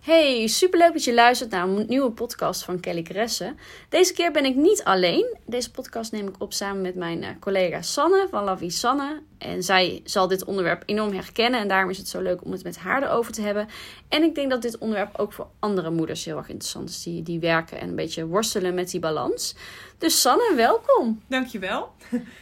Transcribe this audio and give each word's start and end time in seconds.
Hey, 0.00 0.46
superleuk 0.46 0.92
dat 0.92 1.04
je 1.04 1.14
luistert 1.14 1.50
naar 1.50 1.68
een 1.68 1.84
nieuwe 1.88 2.10
podcast 2.10 2.64
van 2.64 2.80
Kelly 2.80 3.02
Kresse. 3.02 3.54
Deze 3.88 4.12
keer 4.12 4.32
ben 4.32 4.44
ik 4.44 4.54
niet 4.54 4.84
alleen. 4.84 5.36
Deze 5.46 5.70
podcast 5.70 6.12
neem 6.12 6.28
ik 6.28 6.34
op 6.38 6.52
samen 6.52 6.82
met 6.82 6.94
mijn 6.94 7.22
eh, 7.22 7.30
collega 7.40 7.82
Sanne 7.82 8.26
van 8.30 8.44
Lavie 8.44 8.70
Sanne. 8.70 9.22
En 9.38 9.62
zij 9.62 10.00
zal 10.04 10.28
dit 10.28 10.44
onderwerp 10.44 10.82
enorm 10.86 11.12
herkennen 11.12 11.60
en 11.60 11.68
daarom 11.68 11.90
is 11.90 11.98
het 11.98 12.08
zo 12.08 12.20
leuk 12.20 12.44
om 12.44 12.52
het 12.52 12.64
met 12.64 12.78
haar 12.78 13.02
erover 13.02 13.32
te 13.32 13.42
hebben. 13.42 13.68
En 14.08 14.22
ik 14.22 14.34
denk 14.34 14.50
dat 14.50 14.62
dit 14.62 14.78
onderwerp 14.78 15.18
ook 15.18 15.32
voor 15.32 15.48
andere 15.58 15.90
moeders 15.90 16.24
heel 16.24 16.36
erg 16.36 16.48
interessant 16.48 16.88
is 16.88 17.02
die, 17.02 17.22
die 17.22 17.40
werken 17.40 17.80
en 17.80 17.88
een 17.88 17.94
beetje 17.94 18.26
worstelen 18.26 18.74
met 18.74 18.90
die 18.90 19.00
balans. 19.00 19.54
Dus 19.98 20.20
Sanne, 20.20 20.52
welkom. 20.56 21.22
Dankjewel. 21.28 21.92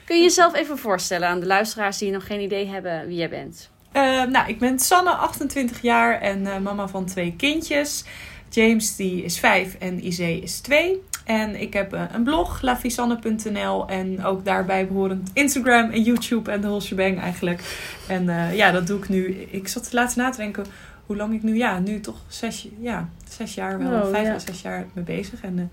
Kun 0.07 0.17
je 0.17 0.23
jezelf 0.23 0.55
even 0.55 0.79
voorstellen 0.79 1.29
aan 1.29 1.41
de 1.41 1.47
luisteraars 1.47 1.99
die 1.99 2.11
nog 2.11 2.27
geen 2.27 2.41
idee 2.41 2.67
hebben 2.67 3.07
wie 3.07 3.17
jij 3.17 3.29
bent? 3.29 3.71
Uh, 3.93 4.25
nou, 4.25 4.49
ik 4.49 4.59
ben 4.59 4.79
Sanne, 4.79 5.11
28 5.11 5.83
jaar 5.83 6.21
en 6.21 6.41
uh, 6.41 6.59
mama 6.59 6.89
van 6.89 7.05
twee 7.05 7.35
kindjes. 7.37 8.05
James 8.51 8.97
die 8.97 9.23
is 9.23 9.39
5 9.39 9.75
en 9.75 10.07
Izee 10.07 10.41
is 10.41 10.61
2. 10.61 11.03
En 11.25 11.61
ik 11.61 11.73
heb 11.73 11.95
uh, 11.95 12.03
een 12.13 12.23
blog, 12.23 12.63
lavisanne.nl. 12.63 13.89
En 13.89 14.25
ook 14.25 14.45
daarbij 14.45 14.87
behorend 14.87 15.31
Instagram 15.33 15.91
en 15.91 16.03
YouTube 16.03 16.51
en 16.51 16.61
de 16.61 16.67
whole 16.67 16.81
shebang 16.81 17.21
eigenlijk. 17.21 17.63
En 18.09 18.55
ja, 18.55 18.71
dat 18.71 18.87
doe 18.87 18.99
ik 18.99 19.09
nu. 19.09 19.49
Ik 19.51 19.69
zat 19.69 19.93
laatst 19.93 20.17
na 20.17 20.31
te 20.31 20.37
denken 20.37 20.65
hoe 21.07 21.17
lang 21.17 21.35
ik 21.35 21.43
nu... 21.43 21.57
Ja, 21.57 21.79
nu 21.79 22.01
toch 22.01 22.17
zes, 22.27 22.69
ja, 22.81 23.09
zes 23.29 23.55
jaar 23.55 23.79
wel. 23.79 24.03
Oh, 24.03 24.11
vijf 24.11 24.27
ja. 24.27 24.39
zes 24.39 24.63
jaar 24.63 24.87
mee 24.93 25.05
bezig. 25.05 25.43
En 25.43 25.71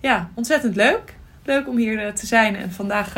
ja, 0.00 0.30
ontzettend 0.34 0.76
leuk. 0.76 1.16
Leuk 1.44 1.68
om 1.68 1.76
hier 1.76 2.14
te 2.14 2.26
zijn 2.26 2.56
en 2.56 2.72
vandaag 2.72 3.14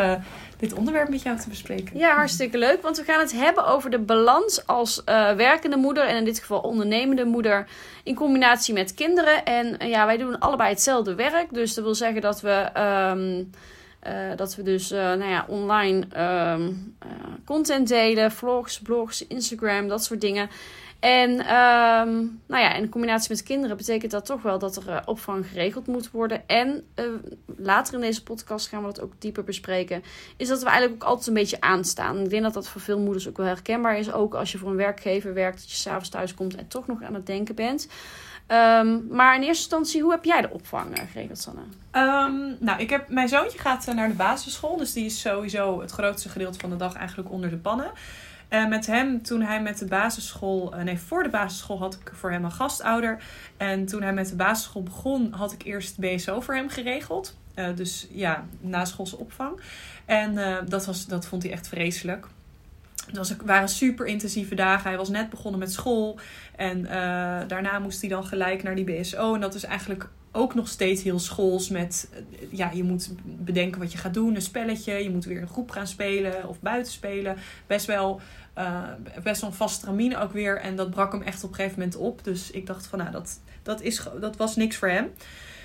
dit 0.60 0.72
onderwerp 0.72 1.08
met 1.08 1.22
jou 1.22 1.38
te 1.38 1.48
bespreken. 1.48 1.98
Ja, 1.98 2.14
hartstikke 2.14 2.58
leuk. 2.58 2.82
Want 2.82 2.96
we 2.96 3.04
gaan 3.04 3.20
het 3.20 3.32
hebben 3.32 3.66
over 3.66 3.90
de 3.90 3.98
balans 3.98 4.66
als 4.66 5.02
uh, 5.06 5.32
werkende 5.32 5.76
moeder 5.76 6.04
en 6.04 6.16
in 6.16 6.24
dit 6.24 6.38
geval 6.38 6.60
ondernemende 6.60 7.24
moeder 7.24 7.66
in 8.02 8.14
combinatie 8.14 8.74
met 8.74 8.94
kinderen. 8.94 9.44
En 9.44 9.76
uh, 9.82 9.88
ja, 9.88 10.06
wij 10.06 10.16
doen 10.16 10.38
allebei 10.38 10.70
hetzelfde 10.70 11.14
werk. 11.14 11.54
Dus 11.54 11.74
dat 11.74 11.84
wil 11.84 11.94
zeggen 11.94 12.20
dat 12.20 12.40
we. 12.40 12.68
Um, 12.78 13.50
uh, 14.06 14.36
dat 14.36 14.54
we 14.56 14.62
dus 14.62 14.90
nou 14.90 15.24
ja, 15.24 15.44
online 15.48 16.06
um, 16.52 16.96
content 17.44 17.88
delen, 17.88 18.32
vlogs, 18.32 18.78
blogs, 18.78 19.26
Instagram, 19.26 19.88
dat 19.88 20.04
soort 20.04 20.20
dingen. 20.20 20.50
En 21.00 21.30
um, 21.30 22.40
nou 22.46 22.62
ja, 22.62 22.74
in 22.74 22.88
combinatie 22.88 23.30
met 23.30 23.42
kinderen 23.42 23.76
betekent 23.76 24.10
dat 24.10 24.26
toch 24.26 24.42
wel 24.42 24.58
dat 24.58 24.76
er 24.76 24.88
uh, 24.88 24.98
opvang 25.04 25.46
geregeld 25.46 25.86
moet 25.86 26.10
worden. 26.10 26.48
En 26.48 26.84
uh, 26.94 27.04
later 27.56 27.94
in 27.94 28.00
deze 28.00 28.22
podcast 28.22 28.68
gaan 28.68 28.80
we 28.80 28.86
dat 28.86 29.00
ook 29.00 29.12
dieper 29.18 29.44
bespreken. 29.44 30.02
Is 30.36 30.48
dat 30.48 30.62
we 30.62 30.68
eigenlijk 30.68 31.02
ook 31.02 31.08
altijd 31.08 31.26
een 31.26 31.34
beetje 31.34 31.60
aanstaan. 31.60 32.18
Ik 32.18 32.30
denk 32.30 32.42
dat 32.42 32.54
dat 32.54 32.68
voor 32.68 32.80
veel 32.80 32.98
moeders 32.98 33.28
ook 33.28 33.36
wel 33.36 33.46
herkenbaar 33.46 33.98
is. 33.98 34.12
Ook 34.12 34.34
als 34.34 34.52
je 34.52 34.58
voor 34.58 34.70
een 34.70 34.76
werkgever 34.76 35.34
werkt, 35.34 35.60
dat 35.60 35.70
je 35.70 35.76
s'avonds 35.76 36.08
thuis 36.08 36.34
komt 36.34 36.56
en 36.56 36.68
toch 36.68 36.86
nog 36.86 37.02
aan 37.02 37.14
het 37.14 37.26
denken 37.26 37.54
bent. 37.54 37.88
Um, 38.48 39.06
maar 39.10 39.34
in 39.34 39.42
eerste 39.42 39.62
instantie, 39.62 40.02
hoe 40.02 40.10
heb 40.10 40.24
jij 40.24 40.40
de 40.40 40.50
opvang 40.50 40.98
uh, 40.98 41.04
geregeld, 41.12 41.38
Sanne? 41.38 41.60
Um, 41.92 42.56
nou, 42.60 42.80
ik 42.80 42.90
heb, 42.90 43.08
mijn 43.08 43.28
zoontje 43.28 43.58
gaat 43.58 43.86
naar 43.94 44.08
de 44.08 44.14
basisschool. 44.14 44.76
Dus 44.76 44.92
die 44.92 45.04
is 45.04 45.20
sowieso 45.20 45.80
het 45.80 45.90
grootste 45.90 46.28
gedeelte 46.28 46.58
van 46.58 46.70
de 46.70 46.76
dag 46.76 46.94
eigenlijk 46.94 47.30
onder 47.30 47.50
de 47.50 47.56
pannen. 47.56 47.90
Uh, 48.50 48.68
met 48.68 48.86
hem, 48.86 49.22
toen 49.22 49.42
hij 49.42 49.62
met 49.62 49.78
de 49.78 49.84
basisschool, 49.84 50.74
uh, 50.74 50.82
nee, 50.82 50.98
voor 50.98 51.22
de 51.22 51.28
basisschool 51.28 51.78
had 51.78 51.94
ik 51.94 52.10
voor 52.14 52.30
hem 52.30 52.44
een 52.44 52.52
gastouder. 52.52 53.22
En 53.56 53.86
toen 53.86 54.02
hij 54.02 54.12
met 54.12 54.28
de 54.28 54.36
basisschool 54.36 54.82
begon, 54.82 55.32
had 55.32 55.52
ik 55.52 55.62
eerst 55.62 55.98
BSO 55.98 56.40
voor 56.40 56.54
hem 56.54 56.68
geregeld. 56.68 57.36
Uh, 57.54 57.76
dus 57.76 58.06
ja, 58.10 58.46
naschoolse 58.60 59.16
opvang. 59.16 59.60
En 60.04 60.34
dat, 60.68 60.86
was, 60.86 61.06
dat 61.06 61.26
vond 61.26 61.42
hij 61.42 61.52
echt 61.52 61.68
vreselijk. 61.68 62.26
Het 63.06 63.16
was, 63.16 63.36
waren 63.44 63.68
super 63.68 64.06
intensieve 64.06 64.54
dagen. 64.54 64.88
Hij 64.88 64.98
was 64.98 65.08
net 65.08 65.30
begonnen 65.30 65.60
met 65.60 65.72
school. 65.72 66.18
En 66.56 66.82
daarna 67.48 67.78
moest 67.78 68.00
hij 68.00 68.10
dan 68.10 68.24
gelijk 68.24 68.62
naar 68.62 68.74
die 68.74 68.84
BSO. 68.84 69.34
En 69.34 69.40
dat 69.40 69.54
is 69.54 69.64
eigenlijk 69.64 70.08
ook 70.32 70.54
nog 70.54 70.68
steeds 70.68 71.02
heel 71.02 71.18
schools 71.18 71.68
met, 71.68 72.08
ja, 72.50 72.70
je 72.70 72.84
moet 72.84 73.10
bedenken 73.22 73.80
wat 73.80 73.92
je 73.92 73.98
gaat 73.98 74.14
doen, 74.14 74.34
een 74.34 74.42
spelletje, 74.42 74.92
je 74.92 75.10
moet 75.10 75.24
weer 75.24 75.40
een 75.40 75.48
groep 75.48 75.70
gaan 75.70 75.86
spelen 75.86 76.48
of 76.48 76.60
buiten 76.60 76.92
spelen. 76.92 77.36
Best 77.66 77.86
wel 77.86 78.20
uh, 78.58 78.82
best 79.22 79.40
wel 79.40 79.50
een 79.50 79.56
vast 79.56 79.80
tramine 79.80 80.18
ook 80.18 80.32
weer. 80.32 80.60
En 80.60 80.76
dat 80.76 80.90
brak 80.90 81.12
hem 81.12 81.22
echt 81.22 81.44
op 81.44 81.50
een 81.50 81.56
gegeven 81.56 81.78
moment 81.78 81.96
op. 81.96 82.24
Dus 82.24 82.50
ik 82.50 82.66
dacht 82.66 82.86
van 82.86 82.98
nou, 82.98 83.10
dat, 83.10 83.40
dat, 83.62 83.80
is, 83.80 84.02
dat 84.20 84.36
was 84.36 84.56
niks 84.56 84.76
voor 84.76 84.88
hem. 84.88 85.10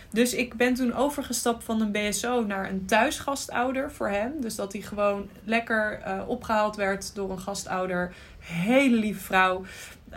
Dus 0.09 0.33
ik 0.33 0.53
ben 0.53 0.73
toen 0.73 0.93
overgestapt 0.93 1.63
van 1.63 1.81
een 1.81 1.91
BSO 1.91 2.45
naar 2.45 2.69
een 2.69 2.85
thuisgastouder 2.85 3.91
voor 3.91 4.09
hem. 4.09 4.41
Dus 4.41 4.55
dat 4.55 4.73
hij 4.73 4.81
gewoon 4.81 5.29
lekker 5.43 6.01
uh, 6.07 6.21
opgehaald 6.27 6.75
werd 6.75 7.15
door 7.15 7.31
een 7.31 7.39
gastouder. 7.39 8.13
Hele 8.39 8.95
lieve 8.95 9.23
vrouw. 9.23 9.65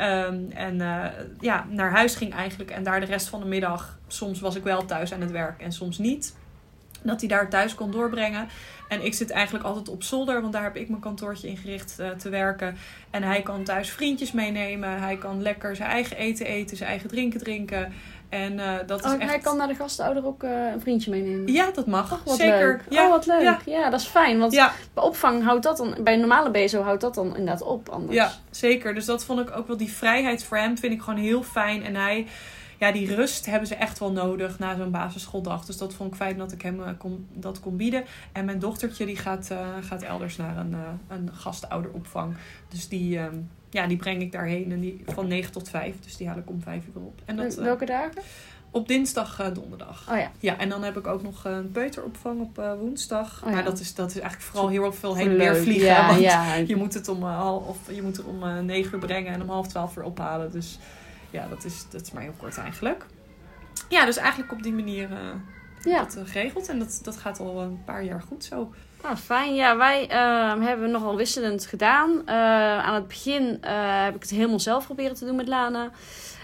Um, 0.01 0.51
en 0.51 0.75
uh, 0.81 1.05
ja, 1.41 1.67
naar 1.71 1.91
huis 1.91 2.15
ging 2.15 2.35
eigenlijk. 2.35 2.71
En 2.71 2.83
daar 2.83 3.01
de 3.01 3.07
rest 3.07 3.29
van 3.29 3.41
de 3.41 3.47
middag. 3.47 3.99
Soms 4.07 4.41
was 4.41 4.55
ik 4.55 4.63
wel 4.63 4.85
thuis 4.85 5.13
aan 5.13 5.21
het 5.21 5.31
werk 5.31 5.61
en 5.61 5.73
soms 5.73 5.99
niet. 5.99 6.35
Dat 7.03 7.21
hij 7.21 7.29
daar 7.29 7.49
thuis 7.49 7.75
kon 7.75 7.91
doorbrengen. 7.91 8.49
En 8.89 9.05
ik 9.05 9.15
zit 9.15 9.31
eigenlijk 9.31 9.65
altijd 9.65 9.89
op 9.89 10.03
zolder, 10.03 10.41
want 10.41 10.53
daar 10.53 10.63
heb 10.63 10.77
ik 10.77 10.89
mijn 10.89 11.01
kantoortje 11.01 11.49
ingericht 11.49 11.97
uh, 12.01 12.11
te 12.11 12.29
werken. 12.29 12.77
En 13.11 13.23
hij 13.23 13.43
kan 13.43 13.65
thuis 13.65 13.91
vriendjes 13.91 14.33
meenemen. 14.33 15.03
Hij 15.03 15.17
kan 15.17 15.43
lekker 15.43 15.77
zijn 15.77 15.91
eigen 15.91 16.17
eten 16.17 16.47
eten, 16.47 16.77
zijn 16.77 16.91
eigen 16.91 17.09
drinken 17.09 17.41
drinken. 17.41 17.93
En 18.29 18.53
uh, 18.53 18.75
dat 18.87 19.05
oh, 19.05 19.13
is 19.13 19.19
echt... 19.19 19.31
hij 19.31 19.39
kan 19.39 19.57
naar 19.57 19.69
de 19.69 19.75
gastouder 19.75 20.27
ook 20.27 20.43
uh, 20.43 20.73
een 20.73 20.81
vriendje 20.81 21.11
meenemen? 21.11 21.53
Ja, 21.53 21.71
dat 21.71 21.87
mag. 21.87 22.13
Oh, 22.13 22.25
wat 22.25 22.37
Zeker. 22.37 22.67
Leuk. 22.67 22.83
Ja. 22.89 23.05
Oh, 23.05 23.11
wat 23.11 23.27
leuk. 23.27 23.43
Ja. 23.43 23.59
ja, 23.65 23.91
dat 23.91 24.01
is 24.01 24.07
fijn. 24.07 24.39
Want 24.39 24.53
ja. 24.53 24.73
bij 24.95 25.05
opvang 25.05 25.45
houdt 25.45 25.63
dat 25.63 25.77
dan... 25.77 25.95
Bij 26.01 26.15
een 26.15 26.21
normale 26.21 26.51
BSO 26.51 26.83
houdt 26.83 27.01
dat 27.01 27.15
dan 27.15 27.27
inderdaad 27.27 27.63
op 27.63 27.89
anders. 27.89 28.15
Ja, 28.15 28.33
zeker. 28.51 28.95
Dus 28.95 29.05
dat 29.05 29.25
vond 29.25 29.41
ik 29.41 29.57
ook 29.57 29.67
wel... 29.67 29.77
Die 29.77 29.93
vrijheid 29.93 30.45
voor 30.45 30.57
hem 30.57 30.79
vind 30.79 30.93
ik 30.93 31.01
gewoon 31.01 31.21
heel 31.21 31.43
fijn. 31.43 31.85
En 31.85 31.95
hij 31.95 32.27
ja, 32.79 32.93
die 32.93 33.15
rust 33.15 33.47
hebben 33.47 33.69
ze 33.69 33.75
echt 33.75 33.99
wel 33.99 34.13
nodig 34.13 34.59
na 34.59 34.77
zo'n 34.77 34.91
basisschooldag. 34.91 35.65
Dus 35.65 35.77
dat 35.77 35.95
vond 35.95 36.11
ik 36.11 36.17
fijn 36.17 36.39
dat 36.39 36.53
ik 36.53 36.63
hem 36.63 36.81
uh, 36.81 36.89
kon, 36.99 37.27
dat 37.33 37.61
kon 37.61 37.77
bieden. 37.77 38.05
En 38.33 38.45
mijn 38.45 38.59
dochtertje 38.59 39.07
die 39.07 39.17
gaat, 39.17 39.49
uh, 39.53 39.59
gaat 39.81 40.03
elders 40.03 40.37
naar 40.37 40.57
een, 40.57 40.71
uh, 40.71 40.79
een 41.09 41.31
gastouderopvang. 41.33 42.37
Dus 42.69 42.89
die, 42.89 43.21
ja, 43.71 43.87
die 43.87 43.97
breng 43.97 44.23
ik 44.23 44.33
daarheen 44.33 44.73
en 44.73 44.81
die, 44.81 45.03
van 45.07 45.29
9 45.29 45.53
tot 45.53 45.69
5. 45.69 45.95
Dus 46.01 46.17
die 46.17 46.29
haal 46.29 46.39
ik 46.39 46.51
om 46.51 46.63
5 46.63 46.85
uur 46.95 47.03
op. 47.03 47.21
En 47.25 47.37
dat, 47.37 47.55
welke 47.55 47.85
dagen? 47.85 48.23
Op 48.71 48.89
dinsdag, 48.89 49.53
donderdag. 49.53 50.11
Oh 50.11 50.19
ja. 50.19 50.31
Ja, 50.39 50.59
en 50.59 50.69
dan 50.69 50.83
heb 50.83 50.97
ik 50.97 51.07
ook 51.07 51.23
nog 51.23 51.45
een 51.45 51.71
peuteropvang 51.71 52.41
op 52.41 52.77
woensdag. 52.79 53.41
Oh 53.43 53.49
ja. 53.49 53.55
Maar 53.55 53.65
dat 53.65 53.81
is, 53.81 53.95
dat 53.95 54.09
is 54.09 54.19
eigenlijk 54.19 54.51
vooral 54.51 54.69
heel 54.69 54.93
veel 54.93 55.17
heen 55.17 55.31
en 55.31 55.37
weer 55.37 55.57
vliegen. 55.57 55.87
Ja, 55.87 56.07
want 56.11 56.21
ja. 56.21 56.55
je 56.55 56.77
moet 56.77 56.95
het 56.95 57.09
om, 57.09 57.23
half, 57.23 57.67
of 57.67 57.79
je 57.95 58.03
moet 58.03 58.17
het 58.17 58.27
om 58.27 58.65
9 58.65 58.93
uur 58.93 58.99
brengen 58.99 59.33
en 59.33 59.43
om 59.43 59.49
half 59.49 59.67
12 59.67 59.97
uur 59.97 60.05
ophalen. 60.05 60.51
Dus 60.51 60.79
ja, 61.31 61.49
dat 61.49 61.65
is, 61.65 61.87
dat 61.91 62.01
is 62.01 62.13
maar 62.13 62.23
heel 62.23 62.35
kort 62.39 62.59
eigenlijk. 62.59 63.07
Ja, 63.89 64.05
dus 64.05 64.17
eigenlijk 64.17 64.53
op 64.53 64.63
die 64.63 64.73
manier 64.73 65.11
uh, 65.11 65.19
ja. 65.83 65.99
dat 65.99 66.17
uh, 66.17 66.23
geregeld. 66.27 66.69
En 66.69 66.79
dat, 66.79 67.01
dat 67.03 67.17
gaat 67.17 67.41
al 67.41 67.61
een 67.61 67.85
paar 67.85 68.05
jaar 68.05 68.23
goed 68.23 68.45
zo. 68.45 68.73
Nou, 69.03 69.17
fijn. 69.17 69.55
Ja, 69.55 69.77
wij 69.77 70.03
uh, 70.11 70.65
hebben 70.67 70.91
nogal 70.91 71.17
wisselend 71.17 71.67
gedaan. 71.67 72.29
aan 72.29 72.95
het 72.95 73.09
begin 73.09 73.59
heb 73.61 74.15
ik 74.15 74.23
het 74.23 74.31
helemaal 74.31 74.61
zelf 74.61 74.85
proberen 74.85 75.15
te 75.15 75.25
doen 75.25 75.37
met 75.37 75.49
Lana. 75.49 75.91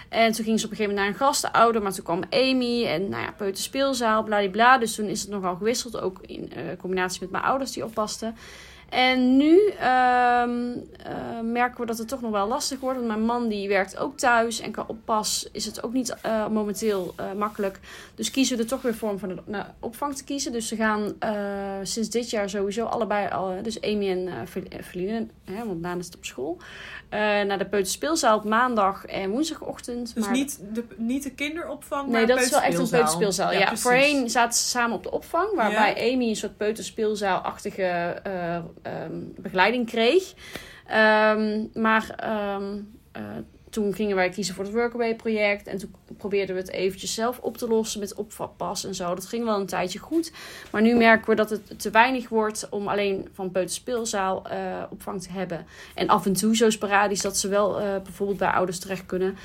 En 0.08 0.32
toen 0.32 0.44
ging 0.44 0.60
ze 0.60 0.64
op 0.64 0.70
een 0.70 0.76
gegeven 0.76 0.96
moment 0.96 0.98
naar 0.98 1.06
een 1.06 1.26
gastouder. 1.26 1.82
Maar 1.82 1.92
toen 1.92 2.04
kwam 2.04 2.22
Amy 2.30 2.86
en 2.86 3.08
nou 3.08 3.22
ja, 3.22 3.32
peuterspeelzaal, 3.36 4.22
bladibla. 4.22 4.78
Dus 4.78 4.94
toen 4.94 5.06
is 5.06 5.20
het 5.20 5.30
nogal 5.30 5.56
gewisseld. 5.56 6.00
Ook 6.00 6.18
in 6.20 6.52
combinatie 6.78 7.20
met 7.20 7.30
mijn 7.30 7.44
ouders 7.44 7.72
die 7.72 7.84
oppasten. 7.84 8.36
En 8.88 9.36
nu 9.36 9.58
um, 9.58 10.72
uh, 10.72 11.40
merken 11.42 11.80
we 11.80 11.86
dat 11.86 11.98
het 11.98 12.08
toch 12.08 12.20
nog 12.20 12.30
wel 12.30 12.48
lastig 12.48 12.80
wordt. 12.80 12.96
Want 12.96 13.08
mijn 13.08 13.24
man 13.24 13.48
die 13.48 13.68
werkt 13.68 13.96
ook 13.96 14.16
thuis. 14.16 14.60
En 14.60 14.70
qua 14.70 14.84
oppas 14.86 15.48
is 15.52 15.64
het 15.64 15.82
ook 15.82 15.92
niet 15.92 16.16
uh, 16.26 16.48
momenteel 16.48 17.14
uh, 17.20 17.32
makkelijk. 17.32 17.80
Dus 18.14 18.30
kiezen 18.30 18.56
we 18.56 18.62
er 18.62 18.68
toch 18.68 18.82
weer 18.82 18.94
voor 18.94 19.10
om 19.10 19.18
van 19.18 19.28
de 19.28 19.36
nou, 19.44 19.64
opvang 19.80 20.16
te 20.16 20.24
kiezen. 20.24 20.52
Dus 20.52 20.68
ze 20.68 20.76
gaan 20.76 21.14
sinds 21.82 22.08
dit 22.08 22.30
jaar 22.30 22.50
sowieso 22.50 22.84
allebei 22.84 23.28
al. 23.30 23.62
Dus 23.62 23.80
Amy 23.80 24.10
en 24.10 24.48
Feline, 24.84 25.26
hè, 25.44 25.66
want 25.66 25.82
Daan 25.82 25.98
is 25.98 26.06
het 26.06 26.16
op 26.16 26.24
school. 26.24 26.58
naar 27.10 27.58
de 27.58 27.66
peuterspeelzaal 27.66 28.36
op 28.36 28.44
maandag 28.44 29.04
en 29.04 29.30
woensdagochtend. 29.30 30.14
Dus 30.14 30.24
maar 30.24 30.34
niet, 30.34 30.60
de, 30.72 30.84
niet 30.96 31.22
de 31.22 31.30
kinderopvang, 31.30 32.02
Nee, 32.02 32.12
maar 32.12 32.26
dat 32.26 32.40
is 32.40 32.50
wel 32.50 32.60
echt 32.60 32.78
een 32.78 32.88
peuterspeelzaal. 32.88 33.52
Ja, 33.52 33.58
ja 33.58 33.76
voorheen 33.76 34.30
zaten 34.30 34.58
ze 34.58 34.64
samen 34.64 34.96
op 34.96 35.02
de 35.02 35.10
opvang. 35.10 35.54
Waarbij 35.54 36.06
Ja. 36.06 36.12
Amy 36.12 36.28
een 36.28 36.36
soort 36.36 36.56
peuterspeelzaalachtige 36.56 38.22
um, 38.82 39.34
begeleiding 39.36 39.86
kreeg. 39.86 40.34
Um, 40.90 41.70
maar 41.74 42.30
um, 42.56 42.98
uh, 43.16 43.22
toen 43.74 43.94
gingen 43.94 44.16
wij 44.16 44.28
kiezen 44.28 44.54
voor 44.54 44.64
het 44.64 44.72
Workaway 44.72 45.16
project. 45.16 45.66
En 45.66 45.78
toen 45.78 45.94
probeerden 46.16 46.54
we 46.54 46.60
het 46.60 46.70
eventjes 46.70 47.14
zelf 47.14 47.38
op 47.38 47.56
te 47.56 47.68
lossen 47.68 48.00
met 48.00 48.14
opvatpas 48.14 48.84
en 48.84 48.94
zo. 48.94 49.14
Dat 49.14 49.26
ging 49.26 49.44
wel 49.44 49.60
een 49.60 49.66
tijdje 49.66 49.98
goed. 49.98 50.32
Maar 50.70 50.82
nu 50.82 50.94
merken 50.94 51.28
we 51.28 51.34
dat 51.34 51.50
het 51.50 51.80
te 51.80 51.90
weinig 51.90 52.28
wordt 52.28 52.68
om 52.70 52.88
alleen 52.88 53.28
van 53.32 53.50
peuterspeelzaal 53.50 54.42
uh, 54.52 54.82
opvang 54.90 55.22
te 55.22 55.32
hebben. 55.32 55.66
En 55.94 56.08
af 56.08 56.26
en 56.26 56.32
toe 56.32 56.56
zo 56.56 56.70
sporadisch 56.70 57.20
dat 57.20 57.36
ze 57.36 57.48
wel 57.48 57.80
uh, 57.80 57.86
bijvoorbeeld 58.02 58.38
bij 58.38 58.48
ouders 58.50 58.78
terecht 58.78 59.06
kunnen. 59.06 59.36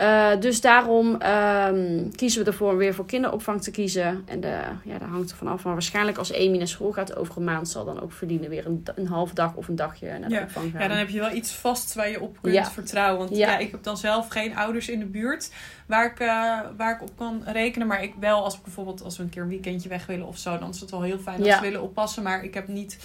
Uh, 0.00 0.40
dus 0.40 0.60
daarom 0.60 1.22
um, 1.22 2.10
kiezen 2.16 2.44
we 2.44 2.50
ervoor 2.50 2.76
weer 2.76 2.94
voor 2.94 3.06
kinderopvang 3.06 3.62
te 3.62 3.70
kiezen. 3.70 4.22
En 4.26 4.40
de, 4.40 4.58
ja, 4.84 4.98
dat 4.98 5.08
hangt 5.08 5.30
er 5.30 5.36
vanaf. 5.36 5.64
Maar 5.64 5.72
waarschijnlijk 5.72 6.18
als 6.18 6.34
Amy 6.34 6.56
naar 6.56 6.68
school 6.68 6.92
gaat 6.92 7.16
over 7.16 7.36
een 7.36 7.44
maand... 7.44 7.68
zal 7.68 7.84
dan 7.84 8.00
ook 8.00 8.12
verdienen 8.12 8.48
weer 8.48 8.66
een, 8.66 8.84
een 8.94 9.06
half 9.06 9.32
dag 9.32 9.54
of 9.54 9.68
een 9.68 9.76
dagje 9.76 10.18
naar 10.18 10.28
de 10.28 10.34
ja. 10.34 10.42
opvang 10.42 10.70
gaan. 10.70 10.80
Ja, 10.80 10.88
dan 10.88 10.96
heb 10.96 11.08
je 11.08 11.18
wel 11.18 11.32
iets 11.32 11.52
vast 11.52 11.94
waar 11.94 12.10
je 12.10 12.20
op 12.20 12.38
kunt 12.40 12.54
ja. 12.54 12.70
vertrouwen. 12.70 13.18
Want 13.18 13.36
ja. 13.36 13.58
ik 13.58 13.70
heb 13.70 13.82
dan 13.82 13.96
zelf 13.96 14.28
geen 14.28 14.56
ouders 14.56 14.88
in 14.88 14.98
de 14.98 15.06
buurt 15.06 15.52
waar 15.86 16.06
ik, 16.06 16.20
uh, 16.20 16.60
waar 16.76 16.94
ik 16.94 17.02
op 17.02 17.16
kan 17.16 17.42
rekenen. 17.46 17.86
Maar 17.86 18.02
ik 18.02 18.14
wel 18.20 18.44
als 18.44 18.54
ik 18.54 18.62
bijvoorbeeld 18.62 19.02
als 19.02 19.16
we 19.16 19.22
een 19.22 19.28
keer 19.28 19.42
een 19.42 19.48
weekendje 19.48 19.88
weg 19.88 20.06
willen 20.06 20.26
of 20.26 20.38
zo... 20.38 20.58
dan 20.58 20.70
is 20.70 20.80
het 20.80 20.90
wel 20.90 21.02
heel 21.02 21.18
fijn 21.18 21.42
dat 21.42 21.54
ze 21.54 21.60
willen 21.60 21.82
oppassen. 21.82 22.22
Maar 22.22 22.44
ik 22.44 22.54
heb 22.54 22.68
niet 22.68 22.98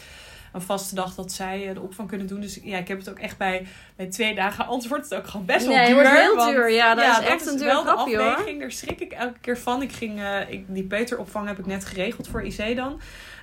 een 0.51 0.62
vaste 0.62 0.95
dag 0.95 1.15
dat 1.15 1.31
zij 1.31 1.74
de 1.74 1.81
opvang 1.81 2.07
kunnen 2.07 2.27
doen. 2.27 2.42
Dus 2.42 2.59
ja, 2.63 2.77
ik 2.77 2.88
heb 2.88 2.98
het 2.98 3.09
ook 3.09 3.19
echt 3.19 3.38
bij, 3.38 3.68
bij 3.95 4.06
twee 4.06 4.36
dagen. 4.36 4.65
Anders 4.71 4.88
wordt 4.88 5.03
het 5.09 5.19
ook 5.19 5.27
gewoon 5.27 5.45
best 5.45 5.65
wel 5.65 5.75
nee, 5.75 5.88
duur. 5.88 5.98
Het 5.98 6.07
wordt 6.07 6.21
heel 6.21 6.36
want, 6.36 6.51
duur, 6.51 6.71
ja. 6.71 6.95
Dat 6.95 7.03
ja, 7.03 7.21
is 7.21 7.27
echt 7.27 7.45
dat 7.45 7.53
een 7.53 7.59
duur 7.59 7.71
grapje, 7.71 8.18
hoor. 8.18 8.59
Daar 8.59 8.71
schrik 8.71 9.00
ik 9.00 9.12
elke 9.12 9.39
keer 9.42 9.57
van. 9.57 9.81
Ik 9.81 9.92
ging, 9.92 10.19
uh, 10.19 10.50
ik, 10.50 10.65
die 10.68 10.83
Peteropvang 10.83 11.48
heb 11.48 11.59
ik 11.59 11.65
net 11.65 11.86
geregeld 11.86 12.27
voor 12.27 12.44
IC 12.44 12.75
dan. 12.75 13.01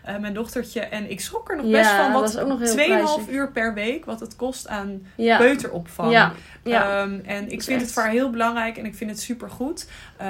Uh, 0.09 0.19
mijn 0.19 0.35
dochtertje. 0.35 0.81
En 0.81 1.11
ik 1.11 1.21
schrok 1.21 1.51
er 1.51 1.57
nog 1.57 1.67
ja, 1.67 2.11
best 2.11 2.39
van. 2.39 2.59
heel 2.59 3.21
2,5 3.27 3.31
uur 3.31 3.53
per 3.53 3.75
week 3.75 4.05
wat 4.05 4.21
het 4.21 4.37
kost 4.37 4.69
aan 4.69 5.07
ja. 5.17 5.39
peuteropvang. 5.39 6.13
Ja. 6.13 6.33
Ja. 6.65 7.03
Um, 7.03 7.23
en 7.27 7.43
ik 7.43 7.63
vind 7.63 7.69
echt- 7.69 7.81
het 7.81 7.93
voor 7.93 8.03
haar 8.03 8.11
heel 8.13 8.31
belangrijk 8.31 8.77
en 8.77 8.85
ik 8.85 8.95
vind 8.95 9.11
het 9.11 9.21
super 9.21 9.51
goed. 9.51 9.87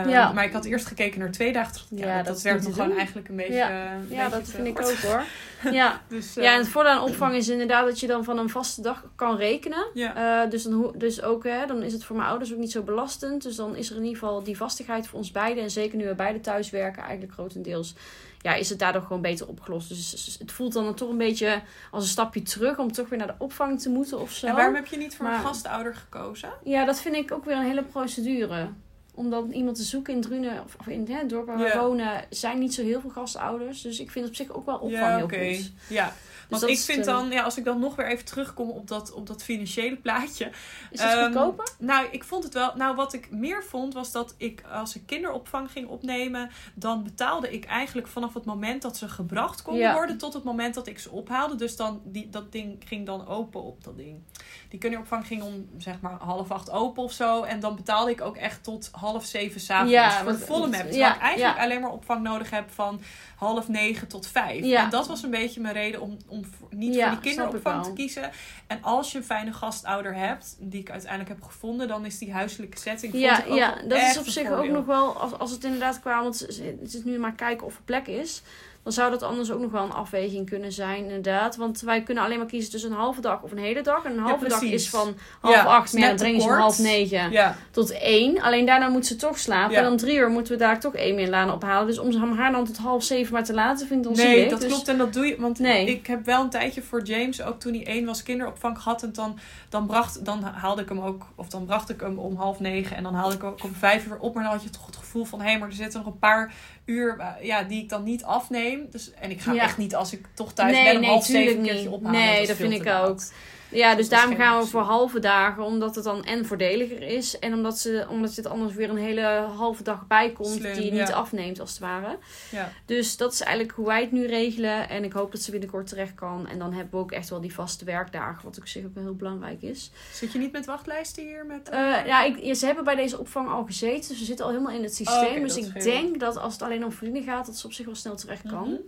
Ja. 0.07 0.33
Maar 0.33 0.45
ik 0.45 0.53
had 0.53 0.65
eerst 0.65 0.87
gekeken 0.87 1.19
naar 1.19 1.31
twee 1.31 1.53
dagen. 1.53 1.81
Ja, 1.89 2.07
Ja, 2.07 2.23
dat, 2.23 2.43
dat 2.43 2.53
me 2.55 2.61
te 2.61 2.73
gewoon 2.73 2.97
eigenlijk 2.97 3.29
een 3.29 3.37
beetje. 3.37 3.55
Ja. 3.55 3.93
een 3.93 4.07
Ja, 4.09 4.25
beetje 4.25 4.31
dat 4.31 4.49
vind 4.49 4.67
ik 4.67 4.81
ook 4.81 4.95
hoor. 4.95 5.23
Ja. 5.73 6.01
Dus, 6.09 6.37
eh, 6.37 6.45
Ja, 6.45 6.53
en 6.53 6.59
het 6.59 6.69
voordeel 6.69 6.93
aan 6.93 7.03
opvang 7.03 7.35
is 7.35 7.49
inderdaad 7.49 7.87
dat 7.87 8.01
je 8.01 8.07
dan 8.07 8.25
van 8.25 8.39
een 8.39 8.49
vaste 8.51 8.83
dag 8.83 9.05
kan 9.17 9.37
rekenen. 9.37 9.87
Ja. 9.95 10.43
Eh, 10.45 10.51
dus, 10.51 10.63
dan, 10.63 10.93
dus 10.97 11.23
ook, 11.23 11.45
hè, 11.45 11.67
dan 11.67 11.83
is 11.83 11.93
het 11.93 12.05
voor 12.05 12.17
mijn 12.17 12.29
ouders 12.29 12.53
ook 12.53 12.59
niet 12.59 12.73
zo 12.73 12.83
belastend. 12.83 13.43
Dus 13.43 13.57
dan 13.57 13.77
is 13.77 13.91
er 13.91 13.97
in 13.97 14.05
ieder 14.05 14.19
geval 14.19 14.43
die 14.43 14.57
vastigheid 14.57 15.07
voor 15.09 15.19
ons 15.19 15.31
beiden. 15.31 15.63
En 15.63 15.71
zeker 15.71 15.97
nu 15.99 16.07
we 16.07 16.15
beide 16.15 16.41
thuis 16.41 16.71
werken, 16.71 17.03
eigenlijk 17.03 17.33
grotendeels. 17.33 17.95
Ja, 18.41 18.55
is 18.55 18.69
het 18.69 18.79
daardoor 18.79 19.03
gewoon 19.03 19.23
beter 19.23 19.47
opgelost. 19.49 19.89
Dus 19.89 20.37
het 20.39 20.53
voelt 20.53 20.73
dan 20.73 20.95
toch 20.95 21.09
een 21.09 21.19
beetje 21.19 21.63
als 21.91 22.03
een 22.03 22.11
stapje 22.11 22.43
terug 22.43 22.79
om 22.79 22.93
toch 22.93 23.09
weer 23.09 23.19
naar 23.19 23.27
de 23.27 23.35
opvang 23.39 23.81
te 23.81 23.91
moeten 23.91 24.21
of 24.21 24.33
zo. 24.33 24.47
En 24.47 24.55
waarom 24.55 24.75
heb 24.75 24.87
je 24.87 24.97
niet 24.97 25.17
voor 25.17 25.27
een 25.27 25.41
gastouder 25.41 25.95
gekozen? 25.95 26.51
Ja, 26.65 26.85
dat 26.85 27.01
vind 27.01 27.15
ik 27.15 27.33
ook 27.33 27.45
weer 27.45 27.57
een 27.57 27.63
hele 27.63 27.83
procedure. 27.83 28.69
Om 29.15 29.31
dan 29.31 29.51
iemand 29.51 29.77
te 29.77 29.83
zoeken 29.83 30.15
in 30.15 30.21
Drunen 30.21 30.65
of 30.65 30.87
in 30.87 31.07
het 31.11 31.29
dorp 31.29 31.47
waar 31.47 31.59
we 31.59 31.73
wonen, 31.77 32.25
zijn 32.31 32.59
niet 32.59 32.75
zo 32.75 32.83
heel 32.83 33.01
veel 33.01 33.11
gastouders. 33.11 33.83
Dus 33.83 34.01
ik 34.01 34.11
vind 34.11 34.29
op 34.29 34.35
zich 34.35 34.51
ook 34.51 34.67
wel 34.67 34.75
opvang 34.75 34.93
ja, 34.93 35.17
heel 35.17 35.25
oké. 35.25 35.55
goed. 35.55 35.73
Ja, 35.89 36.13
want 36.49 36.61
dat 36.63 36.71
ik 36.71 36.79
vind 36.79 37.05
te- 37.05 37.11
dan, 37.11 37.31
ja, 37.31 37.43
als 37.43 37.57
ik 37.57 37.65
dan 37.65 37.79
nog 37.79 37.97
weer 37.97 38.07
even 38.07 38.25
terugkom 38.25 38.71
op 38.71 38.89
dat, 38.89 39.13
op 39.13 39.27
dat 39.27 39.43
financiële 39.43 39.97
plaatje. 39.97 40.51
Is 40.91 41.01
het 41.03 41.13
Ehm, 41.13 41.25
goedkoper? 41.25 41.69
Nou, 41.79 42.07
ik 42.11 42.25
vond 42.25 42.45
het 42.45 42.55
wel. 42.55 42.73
Nou, 42.77 42.97
wat 42.97 43.13
ik 43.13 43.31
meer 43.31 43.65
vond 43.65 43.95
was 43.95 44.13
dat 44.13 44.35
ik 44.37 44.63
als 44.73 44.97
ik 44.97 45.03
kinderopvang 45.07 45.71
ging 45.71 45.89
opnemen, 45.89 46.51
dan 46.75 47.03
betaalde 47.03 47.53
ik 47.53 47.65
eigenlijk 47.65 48.09
vanaf 48.09 48.35
het 48.35 48.45
moment 48.45 48.83
dat 48.83 48.97
ze 48.97 49.09
gebracht 49.09 49.63
konden 49.63 49.83
Ja. 49.83 49.93
worden 49.95 50.19
tot 50.19 50.33
het 50.33 50.45
moment 50.45 50.75
dat 50.75 50.87
ik 50.87 50.99
ze 50.99 51.11
ophaalde. 51.11 51.55
Dus 51.55 51.77
dan 51.77 52.01
die, 52.05 52.29
dat 52.31 52.53
ding 52.53 52.83
ging 52.87 53.07
dan 53.07 53.27
open 53.27 53.63
op 53.63 53.85
dat 53.85 53.97
ding. 53.97 54.23
Die 54.69 54.79
kinderopvang 54.79 55.27
ging 55.27 55.43
om 55.43 55.69
zeg 55.79 56.01
maar 56.01 56.17
half 56.21 56.51
acht 56.51 56.71
open 56.71 57.03
of 57.03 57.13
zo. 57.13 57.43
En 57.43 57.61
dan 57.61 57.77
betaalde 57.77 58.11
ik 58.11 58.21
ook 58.21 58.37
echt 58.37 58.65
tot 58.65 58.89
half 58.93 59.25
zeven 59.25 59.61
s'avonds 59.61 59.93
Ja, 59.93 60.11
voor 60.11 60.19
de 60.33 60.39
want- 60.39 60.45
volle 60.51 60.67
map. 60.67 60.73
ja, 60.75 60.83
Terwijl 60.89 61.13
ik 61.15 61.21
eigenlijk 61.21 61.59
alleen 61.59 61.81
maar 61.81 61.91
opvang 61.93 62.23
nodig 62.23 62.51
heb 62.51 62.71
van 62.71 63.01
half 63.37 63.69
negen 63.69 64.09
tot 64.09 64.27
vijf. 64.27 64.65
En 64.73 64.91
dat 64.91 65.07
was 65.07 65.23
een 65.23 65.31
beetje 65.31 65.61
mijn 65.61 65.75
reden 65.75 66.01
om, 66.01 66.17
om 66.27 66.38
voor- 66.45 66.69
niet 66.71 66.95
Ja, 66.95 67.13
voor 67.13 67.23
die 67.23 67.31
kinderopvang 67.33 67.85
te 67.85 67.93
kiezen. 67.93 68.31
En 68.67 68.83
als 68.83 69.13
je 69.13 69.19
een 69.19 69.25
fijne 69.25 69.53
gastouder 69.53 70.15
hebt, 70.15 70.57
die 70.61 70.81
ik 70.81 70.91
uiteindelijk 70.91 71.31
heb 71.31 71.43
gevonden, 71.43 71.89
dan 71.89 72.05
is 72.07 72.19
die 72.19 72.33
huiselijke 72.33 72.79
setting. 72.79 73.13
Ja, 73.15 73.45
ja 73.49 73.83
dat 73.89 74.01
is 74.01 74.19
op 74.19 74.27
zich 74.27 74.51
ook 74.51 74.69
nog 74.69 74.87
wel, 74.87 75.17
als, 75.17 75.39
als 75.39 75.51
het 75.51 75.65
inderdaad 75.65 76.01
kwam, 76.01 76.23
want 76.23 76.39
het 76.81 76.95
is 76.95 77.05
nu 77.05 77.19
maar 77.19 77.35
kijken 77.35 77.67
of 77.67 77.77
er 77.77 77.83
plek 77.85 78.07
is. 78.07 78.43
Dan 78.83 78.93
zou 78.93 79.11
dat 79.11 79.23
anders 79.23 79.51
ook 79.51 79.61
nog 79.61 79.71
wel 79.71 79.83
een 79.85 79.93
afweging 79.93 80.49
kunnen 80.49 80.73
zijn, 80.73 81.03
inderdaad. 81.03 81.57
Want 81.57 81.81
wij 81.81 82.03
kunnen 82.03 82.25
alleen 82.25 82.39
maar 82.39 82.47
kiezen 82.47 82.71
tussen 82.71 82.91
een 82.91 82.97
halve 82.97 83.21
dag 83.21 83.43
of 83.43 83.51
een 83.51 83.59
hele 83.59 83.83
dag. 83.83 84.05
En 84.05 84.13
een 84.13 84.19
halve 84.19 84.49
dag 84.49 84.63
is 84.63 84.91
van 84.91 85.15
half 85.41 85.55
Ja, 85.55 85.63
acht, 85.63 85.93
maar 85.93 86.03
ja, 86.03 86.09
dan 86.15 86.41
ze 86.41 86.49
om 86.49 86.53
half 86.53 86.79
negen 86.79 87.31
Ja, 87.31 87.57
tot 87.71 87.91
één. 87.91 88.41
Alleen 88.41 88.67
daarna 88.67 88.89
moet 88.89 89.07
ze 89.07 89.17
toch 89.17 89.39
slapen. 89.39 89.77
En 89.77 89.83
dan 89.83 89.97
drie 89.97 90.17
uur 90.17 90.29
moeten 90.31 90.53
we 90.53 90.59
daar 90.59 90.81
toch 90.81 90.95
één 90.95 91.29
laten 91.29 91.55
ophalen. 91.55 91.87
Dus 91.87 91.99
om 91.99 92.33
haar 92.33 92.53
dan 92.53 92.65
tot 92.65 92.77
half 92.77 93.03
zeven 93.05 93.33
maar 93.33 93.45
te 93.45 93.55
laten, 93.55 93.87
vind 93.87 94.07
ik 94.07 94.15
dan 94.17 94.27
nee, 94.27 94.49
dat 94.49 94.61
Dus- 94.61 94.73
klopt 94.73 94.89
en 94.89 94.99
dat 94.99 95.13
doe 95.13 95.27
je. 95.27 95.37
Want 95.41 95.59
Nee. 95.59 95.87
ik 95.87 96.07
heb 96.07 96.25
wel 96.25 96.43
een 96.43 96.51
tijdje 96.51 96.83
voor 96.83 97.03
James, 97.03 97.43
ook 97.43 97.61
toen 97.61 97.73
hij 97.75 97.87
één 97.87 98.05
was, 98.07 98.23
kinderopvang 98.23 98.79
gehad. 98.83 99.03
En 99.03 99.13
dan, 99.13 99.39
dan, 99.69 99.87
bracht, 99.87 100.25
dan 100.25 100.43
haalde 100.43 100.83
ik 100.83 100.89
hem 100.89 101.01
ook, 101.01 101.27
of 101.35 101.49
dan 101.49 101.65
bracht 101.65 101.91
ik 101.91 102.01
hem 102.01 102.19
om 102.19 102.37
half 102.37 102.61
negen. 102.61 102.97
En 102.97 103.03
dan 103.03 103.15
haalde 103.15 103.35
ik 103.35 103.41
hem 103.41 103.51
ook 103.51 103.63
om 103.65 103.75
vijf 103.75 104.07
uur 104.07 104.19
op. 104.19 104.35
Maar 104.35 104.43
dan 104.43 104.53
had 104.53 104.63
je 104.63 104.71
toch 104.71 104.87
het 104.87 104.97
gevoel 105.11 105.25
van, 105.25 105.41
hé, 105.41 105.51
hey, 105.51 105.59
maar 105.59 105.69
er 105.69 105.75
zitten 105.75 105.99
nog 106.05 106.13
een 106.13 106.19
paar 106.19 106.53
uur 106.85 107.17
eh, 107.19 107.47
ja, 107.47 107.63
die 107.63 107.83
ik 107.83 107.89
dan 107.89 108.03
niet 108.03 108.25
afneem. 108.25 108.87
Dus, 108.91 109.13
en 109.15 109.31
ik 109.31 109.41
ga 109.41 109.53
Ja. 109.53 109.63
echt 109.63 109.79
niet 109.79 109.95
als 109.95 110.13
ik 110.13 110.27
toch 110.35 110.53
thuis 110.53 110.73
Nee, 110.73 110.85
ben 110.85 110.95
om 110.95 111.01
nee, 111.01 111.11
half 111.11 111.25
zeven 111.25 111.59
een 111.59 111.65
keertje 111.65 111.91
ophalen. 111.91 112.21
Nee, 112.21 112.47
dat 112.47 112.57
vind 112.57 112.73
ik 112.73 112.85
laat. 112.85 113.33
Ja, 113.71 113.95
dus 113.95 114.09
daarom 114.09 114.37
gaan 114.37 114.61
we 114.61 114.67
voor 114.67 114.81
halve 114.81 115.19
dagen, 115.19 115.63
omdat 115.63 115.95
het 115.95 116.05
dan 116.05 116.25
en 116.25 116.47
voordeliger 116.47 117.03
is. 117.03 117.39
En 117.39 117.55
omdat, 117.55 117.79
ze, 117.79 118.07
omdat 118.11 118.35
het 118.35 118.47
anders 118.47 118.75
weer 118.75 118.91
een 118.91 118.97
hele 118.97 119.47
halve 119.57 119.83
dag 119.83 120.07
bij 120.07 120.33
komt 120.33 120.49
Slim, 120.49 120.75
die 120.75 120.85
je 120.85 120.91
niet 120.91 121.13
afneemt 121.13 121.61
als 121.61 121.71
het 121.71 121.79
ware. 121.79 122.19
Ja. 122.51 122.73
Dus 122.85 123.17
dat 123.17 123.33
is 123.33 123.41
eigenlijk 123.41 123.77
hoe 123.77 123.87
wij 123.87 124.01
het 124.01 124.13
nu 124.13 124.27
regelen. 124.27 124.89
En 124.89 125.05
ik 125.05 125.13
hoop 125.13 125.33
dat 125.33 125.41
ze 125.41 125.51
binnenkort 125.51 125.87
terecht 125.87 126.15
kan. 126.15 126.47
En 126.47 126.59
dan 126.59 126.73
hebben 126.73 126.91
we 126.91 126.97
ook 126.99 127.13
echt 127.13 127.29
wel 127.29 127.41
die 127.41 127.55
vaste 127.55 127.85
werkdagen, 127.85 128.45
wat 128.45 128.59
op 128.59 128.67
zich 128.67 128.85
ook 128.85 128.95
heel 128.95 129.15
belangrijk 129.15 129.63
is. 129.63 129.91
Zit 130.13 130.33
je 130.33 130.39
niet 130.39 130.53
met 130.53 130.67
wachtlijsten 130.67 131.23
hier? 131.23 131.47
Met, 131.47 131.69
Eh, 131.69 132.07
ja, 132.07 132.23
ik, 132.25 132.57
ze 132.57 132.67
hebben 132.67 132.85
bij 132.85 132.95
deze 132.97 133.19
opvang 133.19 133.49
al 133.49 133.65
gezeten. 133.65 134.09
Dus 134.09 134.19
ze 134.19 134.25
zitten 134.25 134.45
al 134.45 134.51
helemaal 134.51 134.75
in 134.75 134.83
het 134.83 134.95
systeem. 134.95 135.25
Oh, 135.25 135.31
oké, 135.31 135.41
dus 135.41 135.57
ik 135.57 135.83
denk 135.83 136.21
dat 136.21 136.37
als 136.37 136.53
het 136.53 136.63
alleen 136.63 136.85
om 136.85 136.93
vrienden 136.93 137.23
gaat, 137.23 137.47
dat 137.47 137.57
ze 137.57 137.67
op 137.67 137.73
zich 137.73 137.87
wel 137.87 137.95
snel 137.95 138.17
terecht 138.17 138.49
kan. 138.49 138.69
Mhm. 138.69 138.81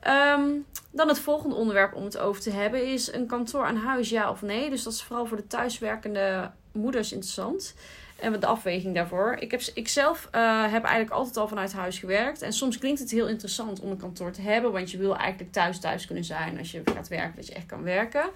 Ehm, 0.00 0.48
dan 0.90 1.08
het 1.08 1.18
volgende 1.18 1.54
onderwerp 1.54 1.94
om 1.94 2.04
het 2.04 2.18
over 2.18 2.42
te 2.42 2.50
hebben 2.50 2.86
is 2.86 3.12
een 3.12 3.26
kantoor 3.26 3.64
aan 3.64 3.76
huis, 3.76 4.08
ja 4.10 4.30
of 4.30 4.42
nee. 4.42 4.70
Dus 4.70 4.82
dat 4.82 4.92
is 4.92 5.02
vooral 5.02 5.26
voor 5.26 5.36
de 5.36 5.46
thuiswerkende 5.46 6.50
moeders 6.72 7.12
interessant. 7.12 7.74
En 8.16 8.40
de 8.40 8.46
afweging 8.46 8.94
daarvoor. 8.94 9.36
Ik, 9.38 9.50
heb, 9.50 9.60
ik 9.74 9.88
zelf 9.88 10.28
eh, 10.30 10.62
heb 10.62 10.82
eigenlijk 10.84 11.10
altijd 11.10 11.36
al 11.36 11.48
vanuit 11.48 11.72
huis 11.72 11.98
gewerkt. 11.98 12.42
En 12.42 12.52
soms 12.52 12.78
klinkt 12.78 13.00
het 13.00 13.10
heel 13.10 13.28
interessant 13.28 13.80
om 13.80 13.90
een 13.90 13.96
kantoor 13.96 14.32
te 14.32 14.40
hebben. 14.40 14.72
Want 14.72 14.90
je 14.90 14.98
wil 14.98 15.16
eigenlijk 15.16 15.52
thuis 15.52 15.80
thuis 15.80 16.06
kunnen 16.06 16.24
zijn 16.24 16.58
als 16.58 16.70
je 16.70 16.82
gaat 16.84 17.08
werken. 17.08 17.36
Dat 17.36 17.46
je 17.46 17.54
echt 17.54 17.66
kan 17.66 17.82
werken. 17.82 18.30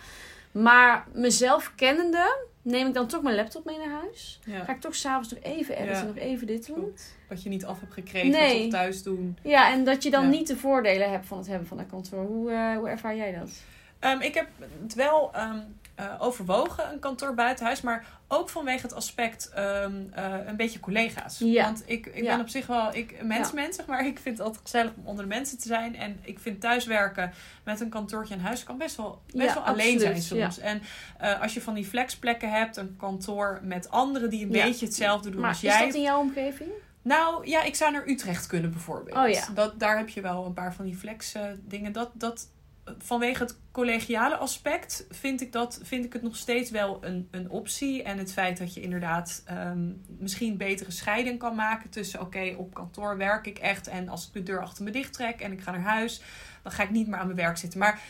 Maar 0.52 1.06
mezelf 1.12 1.72
kennende 1.76 2.36
neem 2.62 2.86
ik 2.86 2.94
dan 2.94 3.06
toch 3.06 3.22
mijn 3.22 3.36
laptop 3.36 3.64
mee 3.64 3.78
naar 3.78 4.00
huis. 4.00 4.40
Ja. 4.44 4.64
Ga 4.64 4.72
ik 4.72 4.80
toch 4.80 4.94
s'avonds 4.94 5.30
nog 5.32 5.42
even 5.42 5.76
editen, 5.76 5.96
Ja. 5.96 6.02
nog 6.04 6.16
even 6.16 6.46
dit 6.46 6.66
doen. 6.66 6.96
Wat 7.32 7.42
je 7.42 7.48
niet 7.48 7.64
af 7.64 7.80
hebt 7.80 7.92
gekregen 7.92 8.30
Nee. 8.30 8.62
tot 8.62 8.70
thuis 8.70 9.02
doen. 9.02 9.38
Ja, 9.42 9.72
en 9.72 9.84
dat 9.84 10.02
je 10.02 10.10
dan 10.10 10.22
Ja. 10.22 10.28
niet 10.30 10.46
de 10.46 10.56
voordelen 10.56 11.10
hebt 11.10 11.26
van 11.26 11.38
het 11.38 11.46
hebben 11.46 11.68
van 11.68 11.78
een 11.78 11.86
kantoor. 11.86 12.24
Hoe, 12.26 12.50
eh, 12.50 12.76
hoe 12.76 12.88
ervaar 12.88 13.16
jij 13.16 13.32
dat? 13.32 13.50
Ehm, 13.98 14.20
ik 14.20 14.34
heb 14.34 14.46
het 14.82 14.94
wel 14.94 15.30
ehm, 15.34 15.58
eh, 15.94 16.04
overwogen, 16.18 16.92
een 16.92 16.98
kantoor 16.98 17.34
buiten 17.34 17.64
huis. 17.64 17.80
Maar 17.80 18.06
ook 18.28 18.48
vanwege 18.48 18.82
het 18.82 18.94
aspect 18.94 19.50
ehm, 19.54 19.92
eh, 20.14 20.34
een 20.46 20.56
beetje 20.56 20.80
collega's. 20.80 21.38
Ja. 21.38 21.64
Want 21.64 21.82
ik, 21.86 22.06
ik 22.06 22.22
Ja. 22.22 22.30
ben 22.36 22.40
op 22.40 22.48
zich 22.48 22.66
wel 22.66 22.94
ik, 22.94 23.22
mens-mens, 23.22 23.76
zeg 23.76 23.86
maar. 23.86 24.06
Ik 24.06 24.18
vind 24.18 24.36
het 24.38 24.46
altijd 24.46 24.62
gezellig 24.62 24.92
om 24.96 25.06
onder 25.06 25.24
de 25.24 25.28
mensen 25.34 25.58
te 25.58 25.66
zijn. 25.68 25.96
En 25.96 26.18
ik 26.22 26.38
vind 26.38 26.60
thuiswerken 26.60 27.32
met 27.64 27.80
een 27.80 27.88
kantoortje 27.88 28.34
aan 28.34 28.40
huis 28.40 28.64
kan 28.64 28.78
best 28.78 28.96
wel, 28.96 29.20
best 29.34 29.54
wel 29.54 29.62
alleen 29.62 29.98
zijn 29.98 30.22
soms. 30.22 30.58
En 30.58 30.82
als 31.40 31.54
je 31.54 31.60
van 31.60 31.74
die 31.74 31.84
flexplekken 31.84 32.50
hebt, 32.50 32.76
een 32.76 32.96
kantoor 32.98 33.60
met 33.62 33.90
anderen 33.90 34.30
die 34.30 34.42
een 34.42 34.50
beetje 34.50 34.86
hetzelfde 34.86 35.30
doen 35.30 35.40
Maar 35.40 35.48
als 35.48 35.62
is 35.62 35.72
jij. 35.74 35.86
dat 35.86 35.94
in 35.94 36.02
jouw 36.02 36.20
omgeving? 36.20 36.70
Nou 37.02 37.48
ja, 37.48 37.62
ik 37.62 37.74
zou 37.74 37.92
naar 37.92 38.08
Utrecht 38.08 38.46
kunnen 38.46 38.70
bijvoorbeeld. 38.70 39.16
Oh 39.16 39.28
ja. 39.28 39.48
dat, 39.54 39.80
daar 39.80 39.96
heb 39.96 40.08
je 40.08 40.20
wel 40.20 40.46
een 40.46 40.54
paar 40.54 40.74
van 40.74 40.84
die 40.84 40.96
flex 40.96 41.34
eh, 41.34 41.42
dingen. 41.60 41.92
Dat, 41.92 42.10
dat, 42.14 42.48
vanwege 42.98 43.42
het 43.42 43.58
collegiale 43.70 44.36
aspect 44.36 45.06
vind 45.10 45.40
ik, 45.40 45.52
dat, 45.52 45.80
vind 45.82 46.04
ik 46.04 46.12
het 46.12 46.22
nog 46.22 46.36
steeds 46.36 46.70
wel 46.70 46.98
een, 47.00 47.28
een 47.30 47.50
optie. 47.50 48.02
En 48.02 48.18
het 48.18 48.32
feit 48.32 48.58
dat 48.58 48.74
je 48.74 48.80
inderdaad 48.80 49.42
ehm, 49.44 49.90
misschien 50.18 50.56
betere 50.56 50.90
scheiding 50.90 51.38
kan 51.38 51.54
maken 51.54 51.90
tussen... 51.90 52.20
oké, 52.20 52.54
op 52.56 52.74
kantoor 52.74 53.16
werk 53.16 53.46
ik 53.46 53.58
echt 53.58 53.86
en 53.86 54.08
als 54.08 54.26
ik 54.26 54.32
de 54.32 54.42
deur 54.42 54.62
achter 54.62 54.84
me 54.84 54.90
dicht 54.90 55.12
trek 55.12 55.40
en 55.40 55.52
ik 55.52 55.60
ga 55.60 55.70
naar 55.70 55.80
huis... 55.80 56.22
dan 56.62 56.72
ga 56.72 56.82
ik 56.82 56.90
niet 56.90 57.06
meer 57.06 57.18
aan 57.18 57.26
mijn 57.26 57.38
werk 57.38 57.56
zitten. 57.56 57.78
Maar 57.78 58.00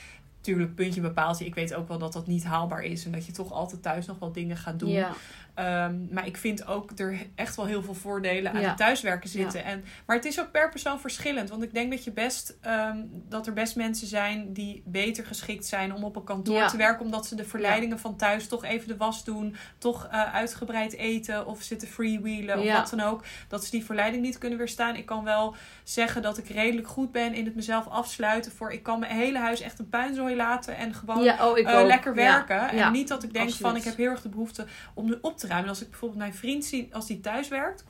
tuurlijk, 0.40 0.74
puntje 0.74 1.00
bepaalt 1.00 1.38
je. 1.38 1.44
Ik 1.44 1.54
weet 1.54 1.74
ook 1.74 1.88
wel 1.88 1.98
dat 1.98 2.12
dat 2.12 2.26
niet 2.26 2.44
haalbaar 2.44 2.82
is. 2.82 3.04
En 3.04 3.12
dat 3.12 3.26
je 3.26 3.32
toch 3.32 3.52
altijd 3.52 3.82
thuis 3.82 4.06
nog 4.06 4.18
wel 4.18 4.32
dingen 4.32 4.56
gaat 4.56 4.78
doen. 4.78 4.90
Ja. 4.90 5.12
Ehm, 5.54 5.94
maar 6.10 6.26
ik 6.26 6.36
vind 6.36 6.66
ook 6.66 6.90
er 6.98 7.26
echt 7.34 7.56
wel 7.56 7.66
heel 7.66 7.82
veel 7.82 7.94
voordelen 7.94 8.52
aan 8.52 8.60
Ja. 8.60 8.68
het 8.68 8.76
thuiswerken 8.76 9.28
zitten. 9.28 9.64
En, 9.64 9.84
maar 10.06 10.16
het 10.16 10.24
is 10.24 10.40
ook 10.40 10.50
per 10.50 10.68
persoon 10.68 11.00
verschillend. 11.00 11.48
Want 11.50 11.62
ik 11.62 11.74
denk 11.74 11.90
dat, 11.90 12.04
je 12.04 12.12
best, 12.12 12.56
ehm, 12.60 12.96
dat 13.28 13.46
er 13.46 13.52
best 13.52 13.76
mensen 13.76 14.06
zijn 14.06 14.52
die 14.52 14.82
beter 14.86 15.26
geschikt 15.26 15.66
zijn 15.66 15.94
om 15.94 16.04
op 16.04 16.16
een 16.16 16.24
kantoor 16.24 16.54
Ja. 16.56 16.68
te 16.68 16.76
werken. 16.76 17.04
Omdat 17.04 17.26
ze 17.26 17.34
de 17.34 17.44
verleidingen 17.44 17.98
van 17.98 18.16
thuis 18.16 18.48
toch 18.48 18.64
even 18.64 18.88
de 18.88 18.96
was 18.96 19.24
doen. 19.24 19.56
Toch 19.78 20.06
eh, 20.10 20.34
uitgebreid 20.34 20.96
eten 20.96 21.46
of 21.46 21.62
zitten 21.62 21.88
freewheelen 21.88 22.58
of 22.58 22.72
wat 22.72 22.90
dan 22.90 23.00
ook. 23.00 23.24
Dat 23.48 23.64
ze 23.64 23.70
die 23.70 23.84
verleiding 23.84 24.22
niet 24.22 24.38
kunnen 24.38 24.58
weerstaan. 24.58 24.96
Ik 24.96 25.06
kan 25.06 25.24
wel 25.24 25.54
zeggen 25.84 26.22
dat 26.22 26.38
ik 26.38 26.48
redelijk 26.48 26.88
goed 26.88 27.12
ben 27.12 27.34
in 27.34 27.44
het 27.44 27.54
mezelf 27.54 27.88
afsluiten 27.88 28.52
voor... 28.52 28.72
Ik 28.72 28.82
kan 28.82 28.98
mijn 29.00 29.12
hele 29.16 29.38
huis 29.38 29.60
echt 29.60 29.78
een 29.78 29.88
puinzooi 29.88 30.36
laten 30.36 30.76
en 30.76 30.94
gewoon 30.94 31.18
oh, 31.18 31.58
eh, 31.58 31.86
lekker 31.86 32.14
werken. 32.14 32.68
en 32.68 32.92
niet 32.92 33.08
dat 33.08 33.22
ik 33.22 33.32
denk 33.32 33.44
absoluut. 33.48 33.70
van 33.70 33.76
ik 33.80 33.84
heb 33.84 33.96
heel 33.96 34.10
erg 34.10 34.22
de 34.22 34.28
behoefte 34.28 34.66
om 34.94 35.06
nu 35.06 35.18
op 35.20 35.38
te 35.38 35.41
ruimen. 35.48 35.68
Als 35.68 35.82
ik 35.82 35.90
bijvoorbeeld 35.90 36.20
mijn 36.20 36.34
vriend 36.34 36.64
zie, 36.64 36.88
als 36.92 37.06
die 37.06 37.20
thuis 37.20 37.48
werkt, 37.48 37.84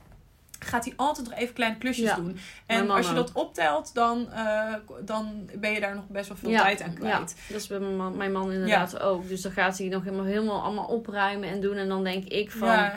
gaat 0.58 0.84
hij 0.84 0.92
altijd 0.96 1.28
nog 1.28 1.38
even 1.38 1.54
kleine 1.54 1.78
klusjes 1.78 2.08
Ja, 2.08 2.14
doen. 2.14 2.38
En 2.66 2.90
als 2.90 3.08
je 3.08 3.14
dat 3.14 3.32
optelt, 3.32 3.94
dan, 3.94 4.32
eh, 4.32 4.74
dan 5.04 5.50
ben 5.58 5.72
je 5.72 5.80
daar 5.80 5.94
nog 5.94 6.08
best 6.08 6.28
wel 6.28 6.36
veel 6.36 6.50
tijd 6.50 6.82
aan 6.82 6.94
kwijt. 6.94 7.34
Ja, 7.38 7.52
dat 7.52 7.60
is 7.60 7.66
bij 7.66 7.78
mijn 7.78 7.96
man, 7.96 8.16
mijn 8.16 8.32
man 8.32 8.52
inderdaad 8.52 8.98
ook. 8.98 9.28
Dus 9.28 9.42
dan 9.42 9.52
gaat 9.52 9.78
hij 9.78 9.88
nog 9.88 10.04
helemaal, 10.04 10.24
helemaal 10.24 10.62
allemaal 10.62 10.86
opruimen 10.86 11.48
en 11.48 11.60
doen. 11.60 11.76
En 11.76 11.88
dan 11.88 12.04
denk 12.04 12.24
ik 12.24 12.50
van... 12.50 12.90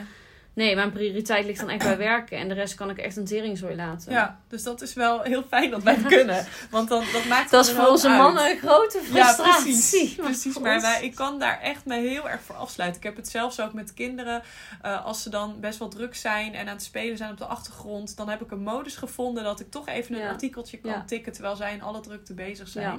Nee, 0.56 0.74
mijn 0.74 0.92
prioriteit 0.92 1.46
ligt 1.46 1.60
dan 1.60 1.70
echt 1.70 1.84
bij 1.84 1.96
werken. 1.96 2.38
En 2.38 2.48
de 2.48 2.54
rest 2.54 2.74
kan 2.74 2.90
ik 2.90 2.98
echt 2.98 3.16
een 3.16 3.24
teringzooi 3.24 3.76
laten. 3.76 4.12
ja, 4.12 4.40
dus 4.48 4.62
dat 4.62 4.80
is 4.82 4.94
wel 4.94 5.22
heel 5.22 5.42
fijn 5.48 5.70
dat 5.70 5.82
wij 5.82 5.94
het 5.94 6.06
kunnen. 6.06 6.46
Want 6.70 6.88
dan, 6.88 7.04
dat 7.12 7.24
maakt 7.24 7.50
Dat 7.50 7.66
is 7.66 7.72
voor 7.72 7.86
onze 7.86 8.08
uit. 8.08 8.18
mannen 8.18 8.50
een 8.50 8.58
grote 8.58 9.00
Ja, 9.12 9.24
frustratie. 9.24 9.62
precies. 9.72 10.16
Maar 10.16 10.26
precies. 10.26 10.58
Maar 10.58 10.80
wij, 10.80 11.02
ik 11.04 11.14
kan 11.14 11.38
daar 11.38 11.60
echt 11.60 11.84
me 11.84 11.94
heel 12.00 12.28
erg 12.28 12.40
voor 12.42 12.54
afsluiten. 12.54 13.00
Ik 13.00 13.06
heb 13.06 13.16
het 13.16 13.28
zelfs 13.28 13.60
ook 13.60 13.72
met 13.72 13.94
kinderen. 13.94 14.42
eh, 14.82 15.04
als 15.04 15.22
ze 15.22 15.30
dan 15.30 15.60
best 15.60 15.78
wel 15.78 15.88
druk 15.88 16.14
zijn 16.14 16.54
en 16.54 16.66
aan 16.68 16.74
het 16.74 16.82
spelen 16.82 17.16
zijn 17.16 17.30
op 17.30 17.38
de 17.38 17.44
achtergrond. 17.46 18.16
Dan 18.16 18.28
heb 18.28 18.42
ik 18.42 18.50
een 18.50 18.62
modus 18.62 18.96
gevonden 18.96 19.44
dat 19.44 19.60
ik 19.60 19.70
toch 19.70 19.88
even 19.88 20.14
een 20.14 20.20
Ja. 20.20 20.28
artikeltje 20.28 20.76
kan 20.78 20.90
Ja. 20.90 21.04
tikken. 21.06 21.32
Terwijl 21.32 21.56
zij 21.56 21.72
in 21.72 21.82
alle 21.82 22.00
drukte 22.00 22.34
bezig 22.34 22.68
zijn. 22.68 22.84
Ja. 22.92 22.98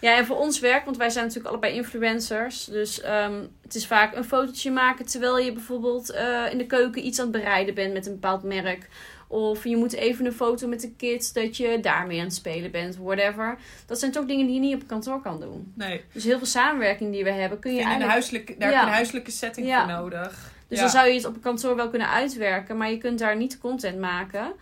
Ja, 0.00 0.16
en 0.16 0.26
voor 0.26 0.36
ons 0.38 0.60
werk, 0.60 0.84
want 0.84 0.96
wij 0.96 1.10
zijn 1.10 1.24
natuurlijk 1.24 1.52
allebei 1.52 1.74
influencers. 1.74 2.64
Dus 2.64 3.00
ehm, 3.00 3.34
het 3.62 3.74
is 3.74 3.86
vaak 3.86 4.14
een 4.16 4.24
fotootje 4.24 4.70
maken 4.70 5.06
terwijl 5.06 5.38
je 5.38 5.52
bijvoorbeeld 5.52 6.10
eh, 6.10 6.44
in 6.50 6.58
de 6.58 6.66
keuken 6.66 7.06
iets 7.06 7.18
aan 7.18 7.26
het 7.32 7.42
bereiden 7.42 7.74
bent 7.74 7.92
met 7.92 8.06
een 8.06 8.12
bepaald 8.12 8.42
merk. 8.42 8.88
Of 9.28 9.64
je 9.64 9.76
moet 9.76 9.92
even 9.92 10.26
een 10.26 10.32
foto 10.32 10.66
met 10.66 10.80
de 10.80 10.92
kids 10.96 11.32
dat 11.32 11.56
je 11.56 11.78
daarmee 11.80 12.18
aan 12.18 12.24
het 12.24 12.34
spelen 12.34 12.70
bent, 12.70 12.96
whatever. 12.96 13.58
Dat 13.86 13.98
zijn 13.98 14.12
toch 14.12 14.24
dingen 14.26 14.46
die 14.46 14.54
je 14.54 14.60
niet 14.60 14.74
op 14.82 14.88
kantoor 14.88 15.20
kan 15.22 15.40
doen. 15.40 15.72
Nee, 15.76 16.04
Dus 16.12 16.24
heel 16.24 16.38
veel 16.38 16.46
samenwerking 16.46 17.12
die 17.12 17.24
we 17.24 17.30
hebben 17.30 17.58
kun 17.58 17.70
je 17.74 17.76
in 17.80 17.82
een 17.82 17.88
eigenlijk... 17.90 18.12
huiselijke, 18.12 18.54
daar 18.58 18.68
Ja. 18.70 18.74
heb 18.74 18.82
je 18.84 18.88
een 18.88 18.94
huiselijke 18.96 19.30
setting 19.30 19.66
Ja. 19.66 19.78
voor 19.84 19.92
nodig. 19.92 20.52
Dus 20.68 20.78
Ja. 20.78 20.84
dan 20.84 20.92
zou 20.92 21.08
je 21.08 21.14
het 21.14 21.24
op 21.24 21.34
een 21.34 21.40
kantoor 21.40 21.76
wel 21.76 21.88
kunnen 21.90 22.08
uitwerken, 22.08 22.76
maar 22.76 22.90
je 22.90 22.98
kunt 22.98 23.18
daar 23.18 23.36
niet 23.36 23.58
content 23.58 23.98
maken. 23.98 24.52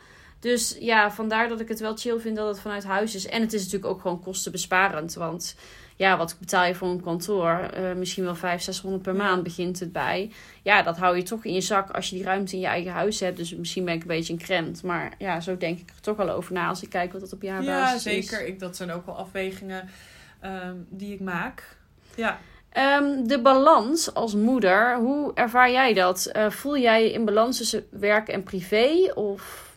Dus 0.40 0.76
ja, 0.80 1.11
vandaar 1.11 1.49
dat 1.49 1.61
ik 1.61 1.68
het 1.68 1.80
wel 1.80 1.97
chill 1.97 2.18
vind 2.18 2.37
dat 2.37 2.49
het 2.49 2.61
vanuit 2.61 2.85
huis 2.85 3.14
is. 3.14 3.26
En 3.26 3.40
het 3.40 3.52
is 3.52 3.62
natuurlijk 3.64 3.92
ook 3.92 4.00
gewoon 4.00 4.21
kostenbesparend. 4.21 5.14
Want 5.14 5.57
ja, 5.97 6.16
wat 6.16 6.37
betaal 6.38 6.64
je 6.64 6.75
voor 6.75 6.88
een 6.88 7.00
kantoor? 7.02 7.50
Eh, 7.73 7.92
misschien 7.92 8.25
wel 8.25 8.35
500, 8.35 8.64
600 8.64 9.02
per 9.02 9.12
Ja. 9.14 9.18
maand 9.23 9.42
begint 9.42 9.80
het 9.80 9.92
bij. 9.92 10.30
Ja, 10.62 10.83
dat 10.83 10.97
hou 10.99 11.16
je 11.16 11.23
toch 11.23 11.45
in 11.45 11.54
je 11.54 11.61
zak 11.61 11.90
als 11.90 12.09
je 12.09 12.14
die 12.16 12.25
ruimte 12.25 12.54
in 12.54 12.61
je 12.61 12.66
eigen 12.66 12.92
huis 12.92 13.21
hebt. 13.21 13.37
Dus 13.37 13.54
misschien 13.54 13.85
ben 13.85 13.95
ik 13.95 14.00
een 14.00 14.07
beetje 14.07 14.33
een 14.33 14.38
krent. 14.38 14.83
Maar 14.83 15.14
ja, 15.18 15.40
zo 15.40 15.57
denk 15.57 15.78
ik 15.78 15.88
er 15.95 16.00
toch 16.00 16.16
wel 16.16 16.30
over 16.30 16.52
na 16.52 16.68
als 16.68 16.83
ik 16.83 16.88
kijk 16.90 17.12
wat 17.12 17.21
dat 17.21 17.33
op 17.33 17.42
jaarbasis 17.42 18.04
Ja, 18.04 18.11
is. 18.11 18.26
zeker. 18.28 18.47
Ik, 18.47 18.59
dat 18.59 18.76
zijn 18.76 18.90
ook 18.90 19.07
wel 19.07 19.16
afwegingen 19.16 19.88
ehm, 20.40 20.75
die 20.88 21.12
ik 21.14 21.21
maak. 21.21 21.76
Ja. 22.14 22.38
Ehm, 22.68 23.25
de 23.26 23.40
balans 23.40 24.14
als 24.14 24.35
moeder, 24.35 24.97
hoe 24.97 25.35
ervaar 25.35 25.71
jij 25.71 25.92
dat? 25.95 26.26
Eh, 26.26 26.50
voel 26.50 26.76
jij 26.78 27.11
in 27.11 27.25
balans 27.25 27.57
tussen 27.57 27.87
werk 27.90 28.28
en 28.28 28.42
privé? 28.42 29.12
Of 29.14 29.68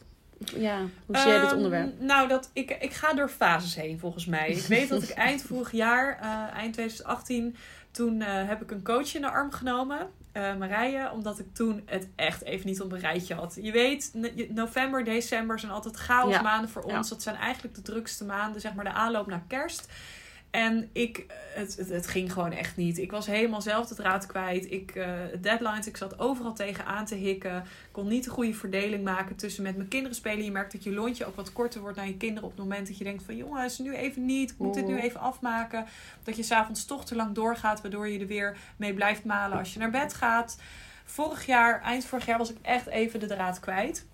ja, 0.45 0.77
hoe 1.05 1.17
zie 1.17 1.27
jij 1.27 1.39
dit 1.39 1.47
Ehm, 1.47 1.55
onderwerp? 1.55 1.99
Nou, 1.99 2.27
dat, 2.27 2.49
ik, 2.53 2.71
ik 2.79 2.93
ga 2.93 3.13
door 3.13 3.29
fases 3.29 3.75
heen 3.75 3.99
volgens 3.99 4.25
mij. 4.25 4.49
Ik 4.49 4.65
weet 4.65 4.89
dat 4.89 5.03
ik 5.03 5.09
eind 5.09 5.41
vorig 5.41 5.71
jaar, 5.71 6.19
eh, 6.21 6.57
eind 6.57 6.73
2018, 6.73 7.55
toen 7.91 8.21
eh, 8.21 8.47
heb 8.47 8.61
ik 8.61 8.71
een 8.71 8.83
coach 8.83 9.15
in 9.15 9.21
de 9.21 9.29
arm 9.31 9.51
genomen. 9.51 10.09
eh, 10.31 10.55
Marije, 10.55 11.11
omdat 11.11 11.39
ik 11.39 11.45
toen 11.53 11.81
het 11.85 12.07
echt 12.15 12.41
even 12.43 12.67
niet 12.67 12.81
op 12.81 12.91
een 12.91 12.99
rijtje 12.99 13.33
had. 13.35 13.57
Je 13.61 13.71
weet, 13.71 14.11
november, 14.49 15.03
december 15.03 15.59
zijn 15.59 15.71
altijd 15.71 15.95
chaos 15.95 16.33
Ja. 16.33 16.41
maanden 16.41 16.69
voor 16.69 16.87
Ja. 16.87 16.97
ons. 16.97 17.09
Dat 17.09 17.21
zijn 17.21 17.35
eigenlijk 17.35 17.75
de 17.75 17.81
drukste 17.81 18.25
maanden, 18.25 18.61
zeg 18.61 18.73
maar 18.73 18.85
de 18.85 18.91
aanloop 18.91 19.27
naar 19.27 19.43
kerst. 19.47 19.87
En 20.51 20.89
ik, 20.93 21.25
het, 21.53 21.75
het, 21.75 21.89
het 21.89 22.07
ging 22.07 22.33
gewoon 22.33 22.51
echt 22.51 22.77
niet. 22.77 22.97
Ik 22.97 23.11
was 23.11 23.25
helemaal 23.25 23.61
zelf 23.61 23.87
de 23.87 23.95
draad 23.95 24.25
kwijt. 24.25 24.71
Ik, 24.71 24.95
eh, 24.95 25.13
deadlines, 25.41 25.87
ik 25.87 25.97
zat 25.97 26.19
overal 26.19 26.53
tegenaan 26.53 27.05
te 27.05 27.15
hikken. 27.15 27.55
Ik 27.57 27.89
kon 27.91 28.07
niet 28.07 28.23
de 28.23 28.29
goede 28.29 28.53
verdeling 28.53 29.03
maken 29.03 29.35
tussen 29.35 29.63
met 29.63 29.75
mijn 29.75 29.87
kinderen 29.87 30.15
spelen. 30.15 30.43
Je 30.43 30.51
merkt 30.51 30.71
dat 30.71 30.83
je 30.83 30.91
lontje 30.91 31.25
ook 31.25 31.35
wat 31.35 31.53
korter 31.53 31.81
wordt 31.81 31.97
naar 31.97 32.07
je 32.07 32.17
kinderen 32.17 32.43
op 32.43 32.49
het 32.49 32.59
moment 32.59 32.87
dat 32.87 32.97
je 32.97 33.03
denkt 33.03 33.23
van 33.23 33.35
jongens, 33.35 33.79
nu 33.79 33.95
even 33.95 34.25
niet. 34.25 34.51
Ik 34.51 34.57
moet 34.57 34.73
dit 34.73 34.87
nu 34.87 34.99
even 34.99 35.19
afmaken. 35.19 35.85
Dat 36.23 36.35
je 36.35 36.43
s'avonds 36.43 36.85
toch 36.85 37.05
te 37.05 37.15
lang 37.15 37.35
doorgaat, 37.35 37.81
waardoor 37.81 38.07
je 38.07 38.19
er 38.19 38.27
weer 38.27 38.57
mee 38.75 38.93
blijft 38.93 39.23
malen 39.23 39.57
als 39.57 39.73
je 39.73 39.79
naar 39.79 39.91
bed 39.91 40.13
gaat. 40.13 40.57
Vorig 41.05 41.45
jaar, 41.45 41.81
eind 41.81 42.05
vorig 42.05 42.25
jaar, 42.25 42.37
was 42.37 42.51
ik 42.51 42.57
echt 42.61 42.87
even 42.87 43.19
de 43.19 43.27
draad 43.27 43.59
kwijt. 43.59 44.05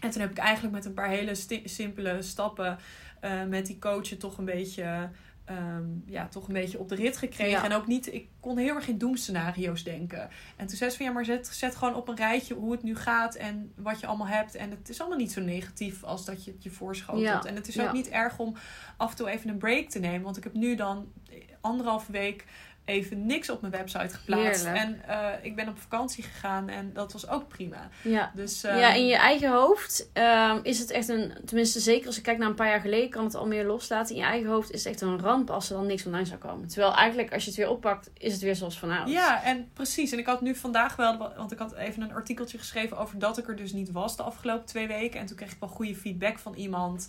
En 0.00 0.10
toen 0.10 0.20
heb 0.20 0.30
ik 0.30 0.38
eigenlijk 0.38 0.74
met 0.74 0.84
een 0.84 0.94
paar 0.94 1.08
hele 1.08 1.34
simpele 1.64 2.22
stappen 2.22 2.78
eh, 3.20 3.44
met 3.48 3.66
die 3.66 3.78
coachen 3.78 4.18
toch 4.18 4.38
een 4.38 4.44
beetje 4.44 5.10
ehm, 5.56 5.84
ja, 6.06 6.28
toch 6.28 6.46
een 6.46 6.54
beetje 6.54 6.78
op 6.78 6.88
de 6.88 6.94
rit 6.94 7.16
gekregen. 7.16 7.50
Ja. 7.50 7.64
En 7.64 7.72
ook 7.72 7.86
niet, 7.86 8.14
ik 8.14 8.28
kon 8.40 8.58
heel 8.58 8.74
erg 8.74 8.88
in 8.88 8.98
doemscenario's 8.98 9.84
denken. 9.84 10.28
En 10.56 10.66
toen 10.66 10.76
zei 10.76 10.90
ze 10.90 10.96
van 10.96 11.06
ja, 11.06 11.12
maar 11.12 11.24
zet, 11.24 11.46
zet 11.46 11.76
gewoon 11.76 11.94
op 11.94 12.08
een 12.08 12.16
rijtje 12.16 12.54
hoe 12.54 12.72
het 12.72 12.82
nu 12.82 12.96
gaat 12.96 13.34
en 13.34 13.72
wat 13.76 14.00
je 14.00 14.06
allemaal 14.06 14.26
hebt. 14.26 14.54
En 14.54 14.70
het 14.70 14.88
is 14.88 15.00
allemaal 15.00 15.18
niet 15.18 15.32
zo 15.32 15.40
negatief 15.40 16.04
als 16.04 16.24
dat 16.24 16.44
je 16.44 16.50
het 16.50 16.62
je 16.62 16.70
voorschotelt. 16.70 17.24
Ja. 17.24 17.44
En 17.44 17.54
het 17.54 17.68
is 17.68 17.80
ook 17.80 17.92
niet 17.92 18.08
erg 18.08 18.38
om 18.38 18.56
af 18.96 19.10
en 19.10 19.16
toe 19.16 19.28
even 19.28 19.50
een 19.50 19.58
break 19.58 19.88
te 19.88 19.98
nemen. 19.98 20.22
Want 20.22 20.36
ik 20.36 20.44
heb 20.44 20.54
nu 20.54 20.74
dan 20.74 21.12
anderhalve 21.60 22.12
week 22.12 22.44
even 22.84 23.26
niks 23.26 23.50
op 23.50 23.60
mijn 23.60 23.72
website 23.72 24.14
geplaatst. 24.14 24.64
Heerlijk. 24.64 24.84
En 24.84 25.02
eh, 25.08 25.44
ik 25.44 25.56
ben 25.56 25.68
op 25.68 25.78
vakantie 25.78 26.24
gegaan 26.24 26.68
en 26.68 26.90
dat 26.92 27.12
was 27.12 27.28
ook 27.28 27.48
prima. 27.48 27.88
Ja. 28.02 28.32
Dus, 28.34 28.60
ja, 28.60 28.92
in 28.92 29.06
je 29.06 29.16
eigen 29.16 29.50
hoofd 29.50 30.10
ehm, 30.12 30.58
is 30.62 30.78
het 30.78 30.90
echt 30.90 31.08
een... 31.08 31.32
Tenminste, 31.44 31.80
zeker 31.80 32.06
als 32.06 32.16
ik 32.16 32.22
kijk 32.22 32.38
naar 32.38 32.48
een 32.48 32.54
paar 32.54 32.68
jaar 32.68 32.80
geleden... 32.80 33.10
kan 33.10 33.24
het 33.24 33.34
al 33.34 33.46
meer 33.46 33.64
loslaten. 33.64 34.14
In 34.14 34.20
je 34.20 34.26
eigen 34.26 34.50
hoofd 34.50 34.70
is 34.70 34.84
het 34.84 34.92
echt 34.92 35.02
een 35.02 35.20
ramp 35.20 35.50
als 35.50 35.70
er 35.70 35.76
dan 35.76 35.86
niks 35.86 36.06
online 36.06 36.26
zou 36.26 36.38
komen. 36.38 36.68
Terwijl 36.68 36.94
eigenlijk, 36.94 37.32
als 37.32 37.42
je 37.42 37.48
het 37.50 37.58
weer 37.58 37.70
oppakt... 37.70 38.10
is 38.18 38.32
het 38.32 38.42
weer 38.42 38.56
zoals 38.56 38.78
vanouds. 38.78 39.12
Ja, 39.12 39.42
en 39.42 39.70
precies. 39.72 40.12
En 40.12 40.18
ik 40.18 40.26
had 40.26 40.40
nu 40.40 40.54
vandaag 40.54 40.96
wel, 40.96 41.18
want 41.36 41.52
ik 41.52 41.58
had 41.58 41.74
even 41.74 42.02
een 42.02 42.14
artikeltje 42.14 42.58
geschreven 42.58 42.98
over 42.98 43.18
dat 43.18 43.38
ik 43.38 43.48
er 43.48 43.56
dus 43.56 43.72
niet 43.72 43.92
was 43.92 44.16
de 44.16 44.22
afgelopen 44.22 44.66
twee 44.66 44.86
weken. 44.86 45.20
En 45.20 45.26
toen 45.26 45.36
kreeg 45.36 45.52
ik 45.52 45.60
wel 45.60 45.68
goede 45.68 45.94
feedback 45.94 46.38
van 46.38 46.54
iemand. 46.54 47.08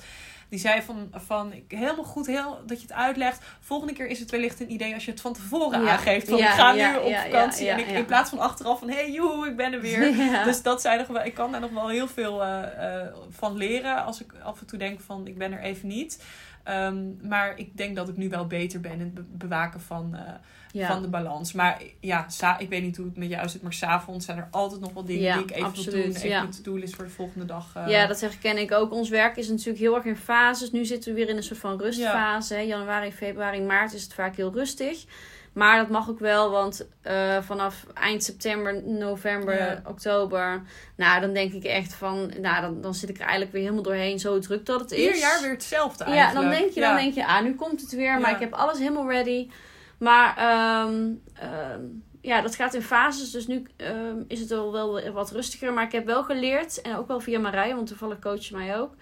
Die 0.54 0.62
zei 0.62 0.82
van, 0.82 1.10
van 1.14 1.54
ik- 1.54 1.64
helemaal 1.78 2.04
goed 2.04 2.28
heel, 2.28 2.60
dat 2.66 2.82
je 2.82 2.88
het 2.88 2.96
uitlegt. 2.96 3.46
Volgende 3.60 3.94
keer 3.94 4.08
is 4.08 4.20
het 4.20 4.32
wellicht 4.32 4.60
een 4.60 4.72
idee 4.72 4.94
als 4.94 5.06
je 5.06 5.12
het 5.12 5.22
van 5.22 5.34
tevoren 5.34 5.82
Ja. 5.84 5.92
aangeeft. 5.92 6.30
Van 6.30 6.38
Ja, 6.38 6.48
ik 6.48 6.54
ga 6.60 6.72
ja, 6.74 6.92
nu 6.92 6.98
op 6.98 7.16
vakantie. 7.16 7.70
en 7.70 7.80
ik, 7.80 7.88
in 7.88 8.06
plaats 8.06 8.30
van 8.30 8.40
achteraf 8.40 8.80
van 8.80 8.90
hey 8.90 9.12
joe, 9.12 9.48
ik 9.48 9.56
ben 9.56 9.74
er 9.74 9.82
weer. 9.82 10.14
Dus 10.46 10.62
dat 10.62 10.82
zijn 10.82 10.98
nog 10.98 11.08
wel, 11.08 11.24
ik 11.26 11.34
kan 11.34 11.52
daar 11.52 11.62
nog 11.62 11.72
wel 11.72 11.88
heel 11.88 12.08
veel 12.08 12.44
eh, 12.44 13.00
eh, 13.02 13.08
van 13.30 13.58
leren. 13.58 14.04
Als 14.06 14.22
ik 14.22 14.34
af 14.44 14.60
en 14.60 14.66
toe 14.66 14.80
denk 14.80 15.00
van 15.02 15.28
ik 15.28 15.38
ben 15.38 15.52
er 15.52 15.60
even 15.62 15.88
niet. 15.88 16.24
Ehm, 16.64 17.28
maar 17.28 17.54
ik 17.58 17.78
denk 17.78 17.96
dat 17.96 18.10
ik 18.10 18.18
nu 18.18 18.30
wel 18.30 18.48
beter 18.48 18.80
ben 18.80 18.92
in 18.92 19.00
het 19.00 19.14
be- 19.14 19.24
bewaken 19.32 19.82
van, 19.82 20.16
eh, 20.16 20.34
Ja. 20.72 20.88
van 20.88 21.02
de 21.02 21.08
balans. 21.08 21.54
Maar 21.54 21.82
ja, 22.00 22.26
ik 22.58 22.70
weet 22.70 22.82
niet 22.82 22.98
hoe 22.98 23.06
het 23.06 23.18
met 23.18 23.30
jou 23.30 23.50
zit, 23.50 23.62
maar 23.62 23.74
s'avonds 23.74 24.26
zijn 24.26 24.38
er 24.38 24.48
altijd 24.52 24.82
nog 24.82 24.94
wel 24.94 25.06
dingen 25.06 25.22
Ja, 25.22 25.34
die 25.34 25.44
ik 25.44 25.52
even 25.52 25.64
absoluut, 25.66 25.94
wil 25.94 26.04
doen. 26.04 26.16
Even 26.16 26.30
ja. 26.30 26.40
mijn 26.42 26.52
to-do-list 26.54 26.96
voor 26.96 27.06
de 27.06 27.12
volgende 27.12 27.46
dag. 27.46 27.72
eh. 27.76 27.88
Ja, 27.88 28.06
dat 28.08 28.22
herken 28.22 28.58
ik 28.58 28.72
ook. 28.72 28.92
Ons 28.92 29.10
werk 29.10 29.38
is 29.38 29.50
natuurlijk 29.50 29.78
heel 29.80 29.96
erg 29.96 30.06
in 30.06 30.16
fases. 30.16 30.72
Nu 30.72 30.86
zitten 30.86 31.14
we 31.14 31.20
weer 31.20 31.30
in 31.30 31.38
een 31.38 31.44
soort 31.44 31.60
van 31.60 31.80
rustfase. 31.82 32.54
hè. 32.54 32.60
Januari, 32.60 33.12
februari, 33.12 33.62
maart 33.62 33.94
is 33.94 34.04
het 34.04 34.14
vaak 34.14 34.36
heel 34.36 34.54
rustig. 34.54 35.06
Maar 35.54 35.78
dat 35.78 35.90
mag 35.90 36.10
ook 36.10 36.20
wel, 36.20 36.50
want 36.52 36.88
eh, 37.02 37.42
vanaf 37.42 37.86
eind 37.94 38.24
september, 38.24 38.84
november, 38.84 39.56
Ja. 39.58 39.82
oktober... 39.88 40.62
Nou, 40.96 41.22
dan 41.22 41.34
denk 41.34 41.54
ik 41.54 41.64
echt 41.64 41.94
van... 41.94 42.32
Nou, 42.42 42.62
dan, 42.62 42.82
dan 42.82 42.94
zit 42.94 43.10
ik 43.10 43.16
er 43.16 43.22
eigenlijk 43.22 43.52
weer 43.52 43.62
helemaal 43.62 43.84
doorheen. 43.84 44.20
Zo 44.20 44.40
druk 44.40 44.66
dat 44.66 44.80
het 44.80 44.92
is. 44.92 44.98
Ieder 45.00 45.18
jaar 45.18 45.42
weer 45.42 45.52
hetzelfde 45.52 46.04
Ja, 46.04 46.10
eigenlijk. 46.12 46.50
dan 46.50 46.60
denk 46.60 46.74
je, 46.74 46.80
Ja. 46.80 46.88
dan 46.88 46.98
denk 47.04 47.14
je, 47.14 47.26
ah, 47.28 47.42
nu 47.44 47.56
komt 47.56 47.82
het 47.82 47.92
weer, 47.92 48.20
maar 48.20 48.30
Ja. 48.30 48.36
ik 48.36 48.42
heb 48.42 48.54
alles 48.54 48.78
helemaal 48.78 49.10
ready. 49.10 49.50
Maar 49.98 50.38
ehm, 50.38 51.12
ehm, 51.34 51.82
ja, 52.22 52.42
dat 52.42 52.56
gaat 52.56 52.74
in 52.74 52.82
fases, 52.82 53.32
dus 53.32 53.48
nu 53.48 53.64
ehm, 53.78 54.18
is 54.28 54.40
het 54.40 54.50
wel, 54.50 54.72
wel 54.72 55.12
wat 55.12 55.32
rustiger. 55.32 55.74
Maar 55.74 55.84
ik 55.84 55.92
heb 55.92 56.06
wel 56.06 56.24
geleerd, 56.24 56.82
en 56.82 56.96
ook 56.96 57.08
wel 57.08 57.20
via 57.20 57.40
Marije, 57.40 57.76
want 57.76 57.88
toevallig 57.88 58.20
coach 58.20 58.46
je 58.46 58.56
mij 58.56 58.78
ook, 58.78 58.94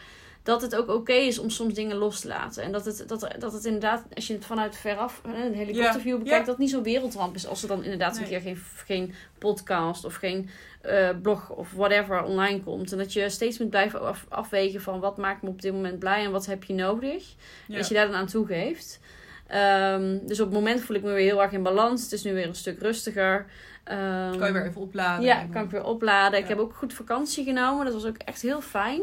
dat 0.43 0.62
het 0.62 0.75
ook 0.75 0.89
oké 0.89 1.13
is 1.13 1.39
om 1.39 1.50
soms 1.50 1.74
dingen 1.74 1.95
los 1.98 2.19
te 2.19 2.27
laten. 2.27 2.63
En 2.63 2.71
dat 2.71 2.86
het, 2.86 3.03
dat, 3.07 3.27
dat 3.39 3.53
het 3.53 3.65
inderdaad, 3.65 4.03
als 4.13 4.27
je 4.27 4.33
het 4.33 4.45
vanuit 4.45 4.75
veraf, 4.77 5.21
een 5.24 5.53
helikopterview 5.53 6.17
bekijkt, 6.17 6.45
dat 6.45 6.55
het 6.55 6.57
niet 6.57 6.69
zo'n 6.69 6.83
wereldramp 6.83 7.36
is 7.36 7.48
als 7.48 7.62
er 7.62 7.67
dan 7.67 7.83
inderdaad 7.83 8.17
een 8.17 8.24
keer 8.27 8.41
geen, 8.41 8.57
geen 8.86 9.13
podcast 9.38 10.05
of 10.05 10.15
geen 10.15 10.50
eh, 10.81 11.10
blog 11.21 11.50
of 11.50 11.71
whatever 11.71 12.24
online 12.24 12.63
komt. 12.63 12.91
En 12.91 12.98
dat 12.98 13.13
je 13.13 13.29
steeds 13.29 13.60
moet 13.60 13.69
blijven 13.69 14.01
af, 14.01 14.25
afwegen 14.29 14.81
van 14.81 15.00
wat 15.00 15.17
maakt 15.17 15.41
me 15.41 15.50
op 15.50 15.62
dit 15.62 15.74
moment 15.74 16.00
blij 16.00 16.24
en 16.25 16.31
wat 16.31 16.45
heb 16.45 16.63
je 16.63 16.74
nodig. 16.74 17.36
Ja. 17.67 17.77
Dat 17.77 17.88
je 17.88 17.93
daar 17.93 18.05
dan 18.07 18.15
aan 18.15 18.27
toegeeft. 18.27 19.00
Ehm, 19.48 20.17
dus 20.25 20.39
op 20.39 20.45
het 20.45 20.55
moment 20.55 20.81
voel 20.81 20.95
ik 20.95 21.03
me 21.03 21.12
weer 21.12 21.25
heel 21.25 21.41
erg 21.41 21.51
in 21.51 21.63
balans. 21.63 22.03
Het 22.03 22.12
is 22.12 22.24
nu 22.24 22.33
weer 22.33 22.48
een 22.48 22.55
stuk 22.55 22.79
rustiger. 22.81 23.45
Ehm, 23.83 24.38
Kan 24.38 24.48
je 24.48 24.53
weer 24.53 24.65
even 24.65 24.81
opladen. 24.81 25.25
ja, 25.25 25.45
kan 25.53 25.63
ik 25.63 25.69
weer 25.71 25.83
opladen. 25.83 26.39
Ik 26.39 26.48
heb 26.48 26.57
ook 26.60 26.74
goed 26.75 26.93
vakantie 26.93 27.43
genomen. 27.43 27.86
Dat 27.86 27.93
was 27.93 28.05
ook 28.05 28.17
echt 28.17 28.41
heel 28.41 28.62
fijn. 28.62 29.01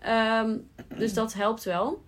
Ehm, 0.00 0.56
dus 0.94 1.14
dat 1.14 1.32
helpt 1.32 1.64
wel. 1.64 2.06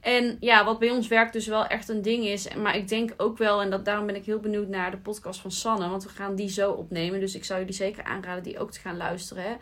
En 0.00 0.36
ja, 0.40 0.64
wat 0.64 0.78
bij 0.78 0.90
ons 0.90 1.08
werkt 1.08 1.32
dus 1.32 1.46
wel 1.46 1.66
echt 1.66 1.88
een 1.88 2.02
ding 2.02 2.24
is. 2.24 2.54
Maar 2.54 2.76
ik 2.76 2.88
denk 2.88 3.14
ook 3.16 3.38
wel, 3.38 3.62
en 3.62 3.70
dat, 3.70 3.84
daarom 3.84 4.06
ben 4.06 4.16
ik 4.16 4.24
heel 4.24 4.40
benieuwd 4.40 4.68
naar 4.68 4.90
de 4.90 4.96
podcast 4.96 5.40
van 5.40 5.50
Sanne. 5.50 5.88
Want 5.88 6.02
we 6.02 6.08
gaan 6.08 6.34
die 6.34 6.48
zo 6.48 6.70
opnemen. 6.70 7.20
Dus 7.20 7.34
ik 7.34 7.44
zou 7.44 7.58
jullie 7.58 7.74
zeker 7.74 8.04
aanraden 8.04 8.42
die 8.42 8.58
ook 8.58 8.70
te 8.70 8.80
gaan 8.80 8.96
luisteren. 8.96 9.58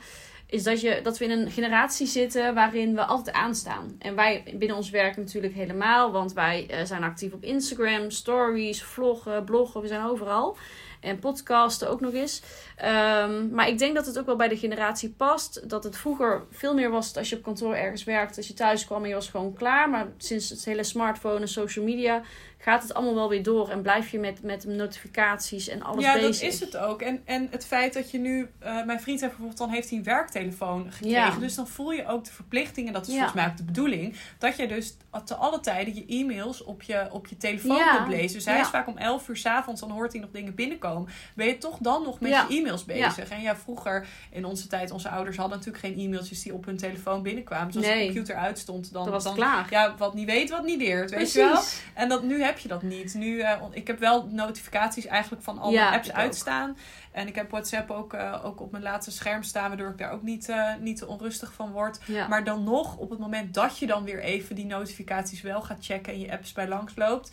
Is 0.47 0.63
dat, 0.63 0.81
je, 0.81 1.01
dat 1.03 1.19
we 1.19 1.25
in 1.25 1.31
een 1.31 1.51
generatie 1.51 2.07
zitten 2.07 2.55
waarin 2.55 2.95
we 2.95 3.05
altijd 3.05 3.37
aanstaan. 3.37 3.97
En 3.99 4.15
wij 4.15 4.55
binnen 4.55 4.77
ons 4.77 4.91
werk 4.91 5.17
natuurlijk 5.17 5.55
helemaal. 5.55 6.13
Want 6.13 6.33
wij 6.33 6.67
eh, 6.69 6.85
zijn 6.85 7.03
actief 7.03 7.33
op 7.33 7.45
Instagram, 7.45 8.11
stories, 8.11 8.83
vloggen, 8.83 9.45
bloggen. 9.45 9.81
We 9.81 9.87
zijn 9.87 10.05
overal. 10.05 10.57
En 11.01 11.19
podcasten 11.19 11.91
ook 11.91 12.01
nog 12.01 12.13
eens. 12.13 12.43
Ehm, 12.77 13.51
maar 13.51 13.69
ik 13.69 13.79
denk 13.79 13.95
dat 13.95 14.07
het 14.07 14.19
ook 14.19 14.27
wel 14.27 14.37
bij 14.37 14.49
de 14.49 14.57
generatie 14.57 15.11
past. 15.11 15.69
Dat 15.69 15.85
het 15.85 15.97
vroeger 15.97 16.43
veel 16.51 16.75
meer 16.75 16.91
was 16.91 17.17
als 17.17 17.29
je 17.31 17.37
op 17.37 17.43
kantoor 17.43 17.75
ergens 17.75 18.05
werkte. 18.05 18.37
Als 18.37 18.47
je 18.47 18.55
thuis 18.55 18.85
kwam 18.85 19.03
en 19.03 19.09
je 19.09 19.15
was 19.15 19.29
gewoon 19.29 19.55
klaar. 19.55 19.91
Maar 19.91 20.07
sinds 20.17 20.49
het 20.49 20.65
hele 20.65 20.85
smartphone 20.85 21.41
en 21.41 21.49
social 21.49 21.85
media 21.85 22.23
gaat 22.63 22.83
het 22.83 22.95
allemaal 22.95 23.15
wel 23.15 23.29
weer 23.29 23.43
door. 23.43 23.69
En 23.69 23.83
blijf 23.83 24.11
je 24.11 24.19
met, 24.19 24.43
met 24.43 24.65
notificaties 24.65 25.69
en 25.69 25.83
alles 25.83 26.05
ja, 26.05 26.13
bezig. 26.13 26.27
dat 26.43 26.53
is 26.53 26.61
het 26.61 26.77
ook. 26.77 27.03
En, 27.03 27.21
en 27.25 27.49
het 27.51 27.67
feit 27.67 27.93
dat 27.93 28.11
je 28.11 28.19
nu... 28.19 28.49
eh, 28.59 28.85
mijn 28.85 29.01
vriend 29.01 29.21
heeft 29.21 29.31
bijvoorbeeld, 29.33 29.59
dan 29.59 29.71
heeft 29.71 29.89
hij 29.89 29.99
een 29.99 30.05
werktelefoon 30.05 30.93
gekregen. 30.93 31.19
Ja. 31.33 31.39
Dus 31.39 31.55
dan 31.55 31.69
voel 31.69 31.91
je 31.93 32.07
ook 32.07 32.25
de 32.25 32.33
verplichting, 32.33 32.87
en 32.87 32.93
dat 32.93 33.03
is 33.07 33.09
Ja. 33.09 33.15
volgens 33.15 33.41
mij 33.43 33.47
ook 33.51 33.57
de 33.57 33.63
bedoeling... 33.65 34.17
dat 34.39 34.57
je 34.57 34.67
dus 34.69 34.97
te 35.25 35.35
alle 35.35 35.61
tijden 35.61 35.95
je 35.95 36.05
e-mails 36.07 36.63
op 36.65 36.83
je, 36.83 37.09
op 37.11 37.27
je 37.27 37.37
telefoon 37.37 37.77
Ja. 37.77 37.97
kunt 37.97 38.09
lezen. 38.09 38.37
Dus 38.37 38.45
hij 38.45 38.55
Ja. 38.55 38.61
is 38.61 38.69
vaak 38.69 38.87
om 38.87 38.97
11 38.99 39.29
uur 39.29 39.37
s'avonds, 39.37 39.81
dan 39.81 39.91
hoort 39.91 40.13
hij 40.13 40.21
nog 40.21 40.31
dingen 40.31 40.55
binnenkomen. 40.55 41.09
Ben 41.35 41.47
je 41.47 41.59
toch 41.59 41.77
dan 41.81 42.03
nog 42.03 42.21
met 42.21 42.31
Ja. 42.31 42.47
je 42.49 42.59
e-mails 42.59 42.85
bezig? 42.85 43.29
En 43.31 43.41
ja, 43.41 43.57
vroeger 43.57 44.07
in 44.31 44.45
onze 44.45 44.67
tijd, 44.67 44.91
onze 44.91 45.09
ouders 45.09 45.37
hadden 45.37 45.59
natuurlijk 45.59 45.85
geen 45.85 45.99
e-mailtjes 45.99 46.43
die 46.43 46.55
op 46.55 46.65
hun 46.65 46.77
telefoon 46.77 47.23
binnenkwamen. 47.23 47.67
Dus 47.67 47.77
als 47.77 47.87
Nee. 47.87 47.99
de 47.99 48.05
computer 48.07 48.35
uitstond, 48.37 48.93
dan... 48.93 49.03
Dan 49.03 49.13
was 49.13 49.25
dan, 49.25 49.35
klaar. 49.35 49.67
Ja, 49.71 49.95
wat 49.99 50.15
niet 50.15 50.27
weet, 50.27 50.51
wat 50.51 50.65
niet 50.65 50.79
leert, 50.81 51.11
weet 51.11 51.33
je 51.33 51.39
wel? 51.39 51.51
Precies. 51.53 51.83
En 51.95 52.09
dat, 52.09 52.23
nu 52.23 52.43
heb 52.51 52.59
je 52.59 52.69
dat 52.69 52.83
niet. 52.83 53.15
Nu, 53.15 53.41
eh, 53.41 53.63
ik 53.71 53.87
heb 53.87 53.99
wel 53.99 54.27
notificaties 54.31 55.07
eigenlijk 55.07 55.43
van 55.43 55.59
al 55.59 55.71
Ja, 55.71 55.83
mijn 55.83 55.95
apps 55.95 56.11
ook. 56.11 56.17
uitstaan. 56.17 56.77
En 57.13 57.27
ik 57.27 57.35
heb 57.35 57.51
WhatsApp 57.51 57.91
ook, 57.91 58.15
eh, 58.15 58.45
ook 58.45 58.61
op 58.61 58.71
mijn 58.71 58.83
laatste 58.83 59.11
scherm 59.11 59.43
staan, 59.43 59.69
waardoor 59.69 59.91
ik 59.91 59.99
daar 59.99 60.13
ook 60.13 60.23
niet, 60.23 60.49
eh, 60.49 60.75
niet 60.81 60.97
te 60.97 61.07
onrustig 61.07 61.53
van 61.53 61.71
word. 61.73 62.01
Ja. 62.07 62.29
Maar 62.29 62.45
dan 62.45 62.65
nog, 62.65 62.97
op 62.97 63.11
het 63.11 63.19
moment 63.19 63.55
dat 63.55 63.79
je 63.79 63.87
dan 63.87 64.05
weer 64.05 64.21
even 64.21 64.55
die 64.55 64.67
notificaties 64.67 65.41
wel 65.43 65.63
gaat 65.63 65.85
checken 65.85 66.13
en 66.13 66.21
je 66.21 66.33
apps 66.33 66.53
bij 66.53 66.69
langs 66.69 66.93
loopt, 66.97 67.33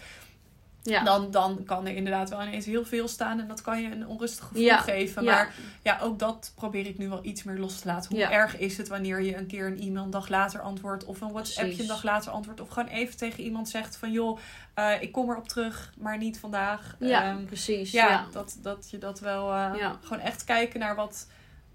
ja. 0.90 1.04
dan, 1.04 1.32
dan 1.32 1.64
kan 1.66 1.86
er 1.88 1.96
inderdaad 1.96 2.30
wel 2.30 2.42
ineens 2.42 2.66
heel 2.66 2.86
veel 2.86 3.08
staan 3.08 3.40
en 3.40 3.48
dat 3.48 3.62
kan 3.62 3.82
je 3.82 3.92
een 3.92 4.08
onrustig 4.08 4.46
gevoel 4.46 4.62
Ja, 4.64 4.78
geven. 4.78 5.24
Maar 5.24 5.54
ja, 5.84 6.00
ook 6.02 6.20
dat 6.20 6.52
probeer 6.56 6.86
ik 6.86 6.98
nu 6.98 7.10
wel 7.10 7.20
iets 7.26 7.44
meer 7.44 7.58
los 7.58 7.80
te 7.80 7.88
laten. 7.88 8.12
Hoe 8.16 8.24
erg 8.26 8.58
is 8.58 8.78
het 8.78 8.88
wanneer 8.88 9.22
je 9.22 9.38
een 9.38 9.48
keer 9.48 9.66
een 9.68 9.80
e-mail 9.80 10.04
een 10.04 10.10
dag 10.12 10.28
later 10.30 10.60
antwoordt 10.62 11.06
of 11.06 11.22
een 11.22 11.32
WhatsAppje 11.32 11.82
een 11.82 11.88
dag 11.88 12.04
later 12.04 12.32
antwoordt 12.32 12.62
of 12.62 12.70
gewoon 12.70 12.90
even 12.90 13.18
tegen 13.18 13.44
iemand 13.44 13.70
zegt 13.70 13.96
van 13.98 14.12
joh, 14.12 14.40
eh, 14.74 15.02
ik 15.02 15.12
kom 15.12 15.30
erop 15.30 15.48
terug, 15.48 15.94
maar 15.98 16.18
niet 16.18 16.40
vandaag. 16.40 16.96
ja, 17.00 17.24
Ehm, 17.24 17.46
precies. 17.46 17.92
ja. 17.92 18.26
Dat, 18.32 18.58
dat 18.62 18.88
je 18.92 18.98
dat 18.98 19.20
wel 19.20 19.52
eh, 19.54 19.74
gewoon 20.02 20.24
echt 20.24 20.44
kijken 20.44 20.80
naar 20.80 20.96
wat, 20.96 21.28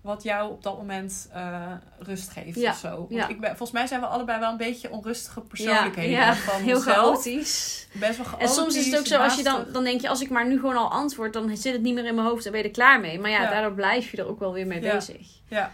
wat 0.03 0.23
jou 0.23 0.51
op 0.51 0.63
dat 0.63 0.77
moment 0.77 1.29
eh, 1.33 1.73
rust 1.99 2.31
geeft 2.31 2.59
Ja, 2.59 2.71
of 2.71 2.77
zo. 2.77 2.97
Want 2.97 3.11
ja. 3.11 3.29
ik 3.29 3.41
ben, 3.41 3.49
volgens 3.49 3.71
mij 3.71 3.87
zijn 3.87 4.01
we 4.01 4.07
allebei 4.07 4.39
wel 4.41 4.51
een 4.51 4.57
beetje 4.57 4.91
onrustige 4.91 5.41
persoonlijkheden 5.41 6.11
Ja, 6.11 6.27
ja, 6.27 6.35
van 6.35 6.61
heel 6.63 6.77
onszelf. 6.77 6.97
chaotisch. 6.97 7.87
Best 7.93 8.17
wel 8.17 8.39
En 8.39 8.49
soms 8.49 8.77
is 8.77 8.87
het 8.87 8.99
ook 8.99 9.07
zo, 9.07 9.19
als 9.19 9.37
je 9.37 9.43
dan, 9.43 9.65
dan 9.73 9.85
denk 9.85 10.01
je, 10.01 10.09
als 10.09 10.21
ik 10.21 10.31
maar 10.31 10.47
nu 10.47 10.55
gewoon 10.61 10.77
al 10.77 10.91
antwoord, 10.91 11.33
dan 11.33 11.57
zit 11.57 11.73
het 11.73 11.83
niet 11.83 11.95
meer 11.95 12.05
in 12.05 12.15
mijn 12.15 12.27
hoofd 12.27 12.47
en 12.47 12.53
ben 12.53 12.61
je 12.61 12.67
er 12.67 12.73
klaar 12.73 13.01
mee. 13.01 13.19
Maar 13.21 13.31
ja, 13.31 13.51
daardoor 13.51 13.73
blijf 13.73 14.11
je 14.11 14.17
er 14.17 14.27
ook 14.29 14.39
wel 14.39 14.53
weer 14.53 14.67
mee 14.67 14.81
bezig. 14.81 15.27
Ja. 15.49 15.73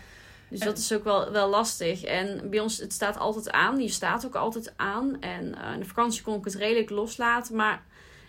Dus 0.48 0.60
En- 0.60 0.66
dat 0.66 0.78
is 0.78 0.92
ook 0.92 1.04
wel, 1.04 1.30
wel 1.32 1.48
lastig. 1.48 2.02
En 2.04 2.50
bij 2.50 2.60
ons, 2.60 2.78
het 2.78 2.92
staat 2.92 3.18
altijd 3.18 3.50
aan. 3.50 3.80
Je 3.80 3.88
staat 3.88 4.26
ook 4.26 4.34
altijd 4.34 4.72
aan. 4.76 5.16
En 5.20 5.42
in 5.74 5.78
de 5.80 5.84
vakantie 5.86 6.22
kon 6.22 6.38
ik 6.38 6.44
het 6.44 6.54
redelijk 6.54 6.90
loslaten. 6.90 7.56
Maar 7.56 7.82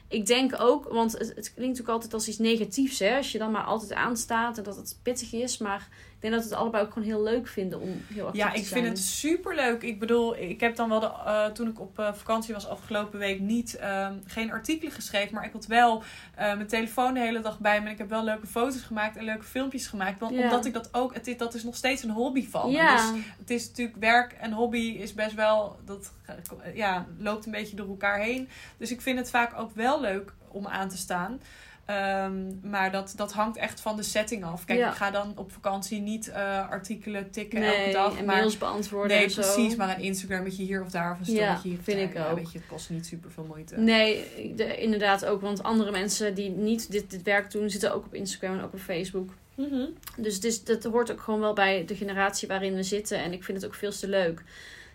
ik 0.09 0.25
denk 0.25 0.61
ook, 0.61 0.89
want 0.89 1.11
het, 1.11 1.53
klinkt 1.55 1.81
ook 1.81 1.87
altijd 1.87 2.13
als 2.13 2.27
iets 2.27 2.37
negatiefs, 2.37 2.99
hè. 2.99 3.17
Als 3.17 3.31
je 3.31 3.37
dan 3.37 3.51
maar 3.51 3.63
altijd 3.63 3.93
aanstaat 3.93 4.57
en 4.57 4.63
dat 4.63 4.75
het 4.75 4.99
pittig 5.03 5.33
is. 5.33 5.57
Maar 5.57 5.87
denk 6.21 6.33
dat 6.33 6.43
we 6.43 6.49
het 6.49 6.59
allebei 6.59 6.83
ook 6.83 6.93
gewoon 6.93 7.07
heel 7.07 7.23
leuk 7.23 7.47
vinden 7.47 7.79
om 7.79 8.01
heel 8.13 8.25
actief 8.25 8.41
Ja, 8.41 8.51
te 8.51 8.57
ik 8.57 8.65
zijn. 8.67 8.83
vind 8.83 8.97
het 8.97 9.07
super 9.07 9.55
leuk. 9.55 9.81
Ik 9.83 9.99
bedoel, 9.99 10.37
ik 10.37 10.59
heb 10.59 10.75
dan 10.75 10.89
wel 10.89 10.99
de, 10.99 11.05
eh, 11.25 11.45
toen 11.45 11.67
ik 11.67 11.79
op 11.79 11.99
eh, 11.99 12.13
vakantie 12.13 12.53
was 12.53 12.67
afgelopen 12.67 13.19
week 13.19 13.39
niet 13.39 13.75
ehm, 13.75 14.13
geen 14.25 14.51
artikelen 14.51 14.93
geschreven, 14.93 15.35
maar 15.35 15.45
ik 15.45 15.53
had 15.53 15.65
wel 15.65 16.03
eh, 16.35 16.45
mijn 16.55 16.67
telefoon 16.67 17.13
de 17.13 17.19
hele 17.19 17.39
dag 17.41 17.59
bij 17.59 17.79
me. 17.81 17.85
En 17.85 17.91
ik 17.91 17.97
heb 17.97 18.09
wel 18.09 18.23
leuke 18.23 18.47
foto's 18.47 18.81
gemaakt 18.81 19.17
en 19.17 19.23
leuke 19.23 19.43
filmpjes 19.45 19.87
gemaakt. 19.87 20.19
Want, 20.19 20.35
Ja. 20.35 20.43
Omdat 20.43 20.65
ik 20.65 20.73
dat 20.73 20.89
ook, 20.93 21.13
het 21.13 21.27
is, 21.27 21.37
dat 21.37 21.53
is 21.53 21.63
nog 21.63 21.75
steeds 21.75 22.03
een 22.03 22.09
hobby 22.09 22.47
van. 22.49 22.71
Ja, 22.71 22.95
Dus 23.11 23.21
het 23.39 23.49
is 23.49 23.67
natuurlijk 23.67 23.97
werk 23.99 24.31
en 24.33 24.51
hobby 24.51 24.77
is 24.99 25.13
best 25.13 25.33
wel, 25.35 25.79
dat 25.85 26.11
ja, 26.73 27.05
loopt 27.17 27.45
een 27.45 27.51
beetje 27.51 27.75
door 27.75 27.87
elkaar 27.87 28.19
heen. 28.19 28.49
Dus 28.77 28.91
ik 28.91 29.01
vind 29.01 29.19
het 29.19 29.29
vaak 29.29 29.59
ook 29.59 29.71
wel 29.75 30.01
leuk 30.01 30.33
om 30.47 30.67
aan 30.67 30.89
te 30.89 30.97
staan. 30.97 31.41
Ehm, 31.89 32.69
maar 32.69 32.91
dat, 32.91 33.13
dat 33.15 33.33
hangt 33.33 33.57
echt 33.57 33.79
van 33.81 33.95
de 33.95 34.03
setting 34.03 34.43
af. 34.43 34.65
Kijk, 34.65 34.79
Ja. 34.79 34.89
ik 34.89 34.95
ga 34.95 35.11
dan 35.11 35.33
op 35.35 35.51
vakantie 35.51 36.01
niet 36.01 36.27
eh, 36.29 36.69
artikelen 36.69 37.31
tikken 37.31 37.59
nee, 37.59 37.75
elke 37.75 37.91
dag. 37.91 38.17
en 38.17 38.25
maar 38.25 38.35
mails 38.35 38.57
beantwoorden 38.57 39.15
Nee, 39.17 39.25
en 39.25 39.31
zo. 39.31 39.41
precies. 39.41 39.75
Maar 39.75 39.97
een 39.97 40.03
Instagrammetje 40.03 40.63
hier 40.63 40.81
of 40.81 40.89
daar 40.91 41.11
of 41.11 41.27
een 41.27 41.33
Ja, 41.33 41.41
storytje 41.43 41.69
hier 41.69 41.77
of 41.77 41.83
vind 41.83 41.97
daar. 41.97 42.07
ik 42.07 42.13
Ja, 42.13 42.29
ook. 42.29 42.37
weet 42.37 42.51
je, 42.51 42.57
het 42.57 42.67
kost 42.67 42.89
niet 42.89 43.05
super 43.05 43.31
veel 43.31 43.43
moeite. 43.43 43.77
Nee, 43.77 44.25
de- 44.55 44.77
inderdaad 44.77 45.25
ook. 45.25 45.41
Want 45.41 45.63
andere 45.63 45.91
mensen 45.91 46.33
die 46.35 46.49
niet 46.49 46.91
dit, 46.91 47.09
dit 47.11 47.23
werk 47.23 47.51
doen, 47.51 47.69
zitten 47.69 47.93
ook 47.93 48.05
op 48.05 48.13
Instagram 48.13 48.57
en 48.57 48.63
ook 48.63 48.73
op 48.73 48.79
Facebook. 48.79 49.29
Mhm. 49.55 49.85
Dus 50.17 50.35
het 50.35 50.43
is, 50.43 50.63
dat 50.63 50.83
hoort 50.83 51.11
ook 51.11 51.21
gewoon 51.21 51.39
wel 51.39 51.53
bij 51.53 51.85
de 51.85 51.95
generatie 51.95 52.47
waarin 52.47 52.73
we 52.75 52.83
zitten. 52.83 53.17
En 53.19 53.33
ik 53.33 53.43
vind 53.43 53.57
het 53.57 53.65
ook 53.65 53.75
veel 53.75 53.91
te 53.91 54.07
leuk. 54.07 54.43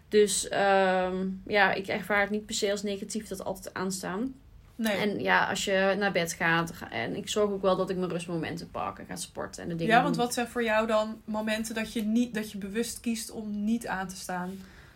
Dus 0.08 0.48
ehm, 0.48 1.26
ja, 1.46 1.72
ik 1.72 1.86
ervaar 1.86 2.20
het 2.20 2.30
niet 2.30 2.46
per 2.46 2.54
se 2.54 2.70
als 2.70 2.82
negatief 2.82 3.28
dat 3.28 3.44
altijd 3.44 3.74
aanstaan. 3.74 4.34
Nee. 4.76 4.96
En 4.96 5.20
ja, 5.20 5.48
als 5.48 5.64
je 5.64 5.94
naar 5.98 6.12
bed 6.12 6.32
gaat. 6.32 6.72
ga- 6.72 6.90
En 6.90 7.16
ik 7.16 7.28
zorg 7.28 7.50
ook 7.50 7.62
wel 7.62 7.76
dat 7.76 7.90
ik 7.90 7.96
mijn 7.96 8.10
rustmomenten 8.10 8.70
pak. 8.70 8.98
En 8.98 9.06
ga 9.06 9.16
sporten 9.16 9.62
en 9.62 9.68
de 9.68 9.76
dingen 9.76 9.94
ja, 9.96 10.02
want 10.02 10.16
wat 10.16 10.34
zijn 10.34 10.48
voor 10.48 10.62
jou 10.64 10.86
dan 10.86 11.20
momenten 11.24 11.74
dat 11.74 11.92
je, 11.92 12.02
niet, 12.02 12.34
dat 12.34 12.52
je 12.52 12.58
bewust 12.58 13.00
kiest 13.00 13.30
om 13.30 13.64
niet 13.64 13.86
aan 13.86 14.08
te 14.08 14.16
staan? 14.16 14.50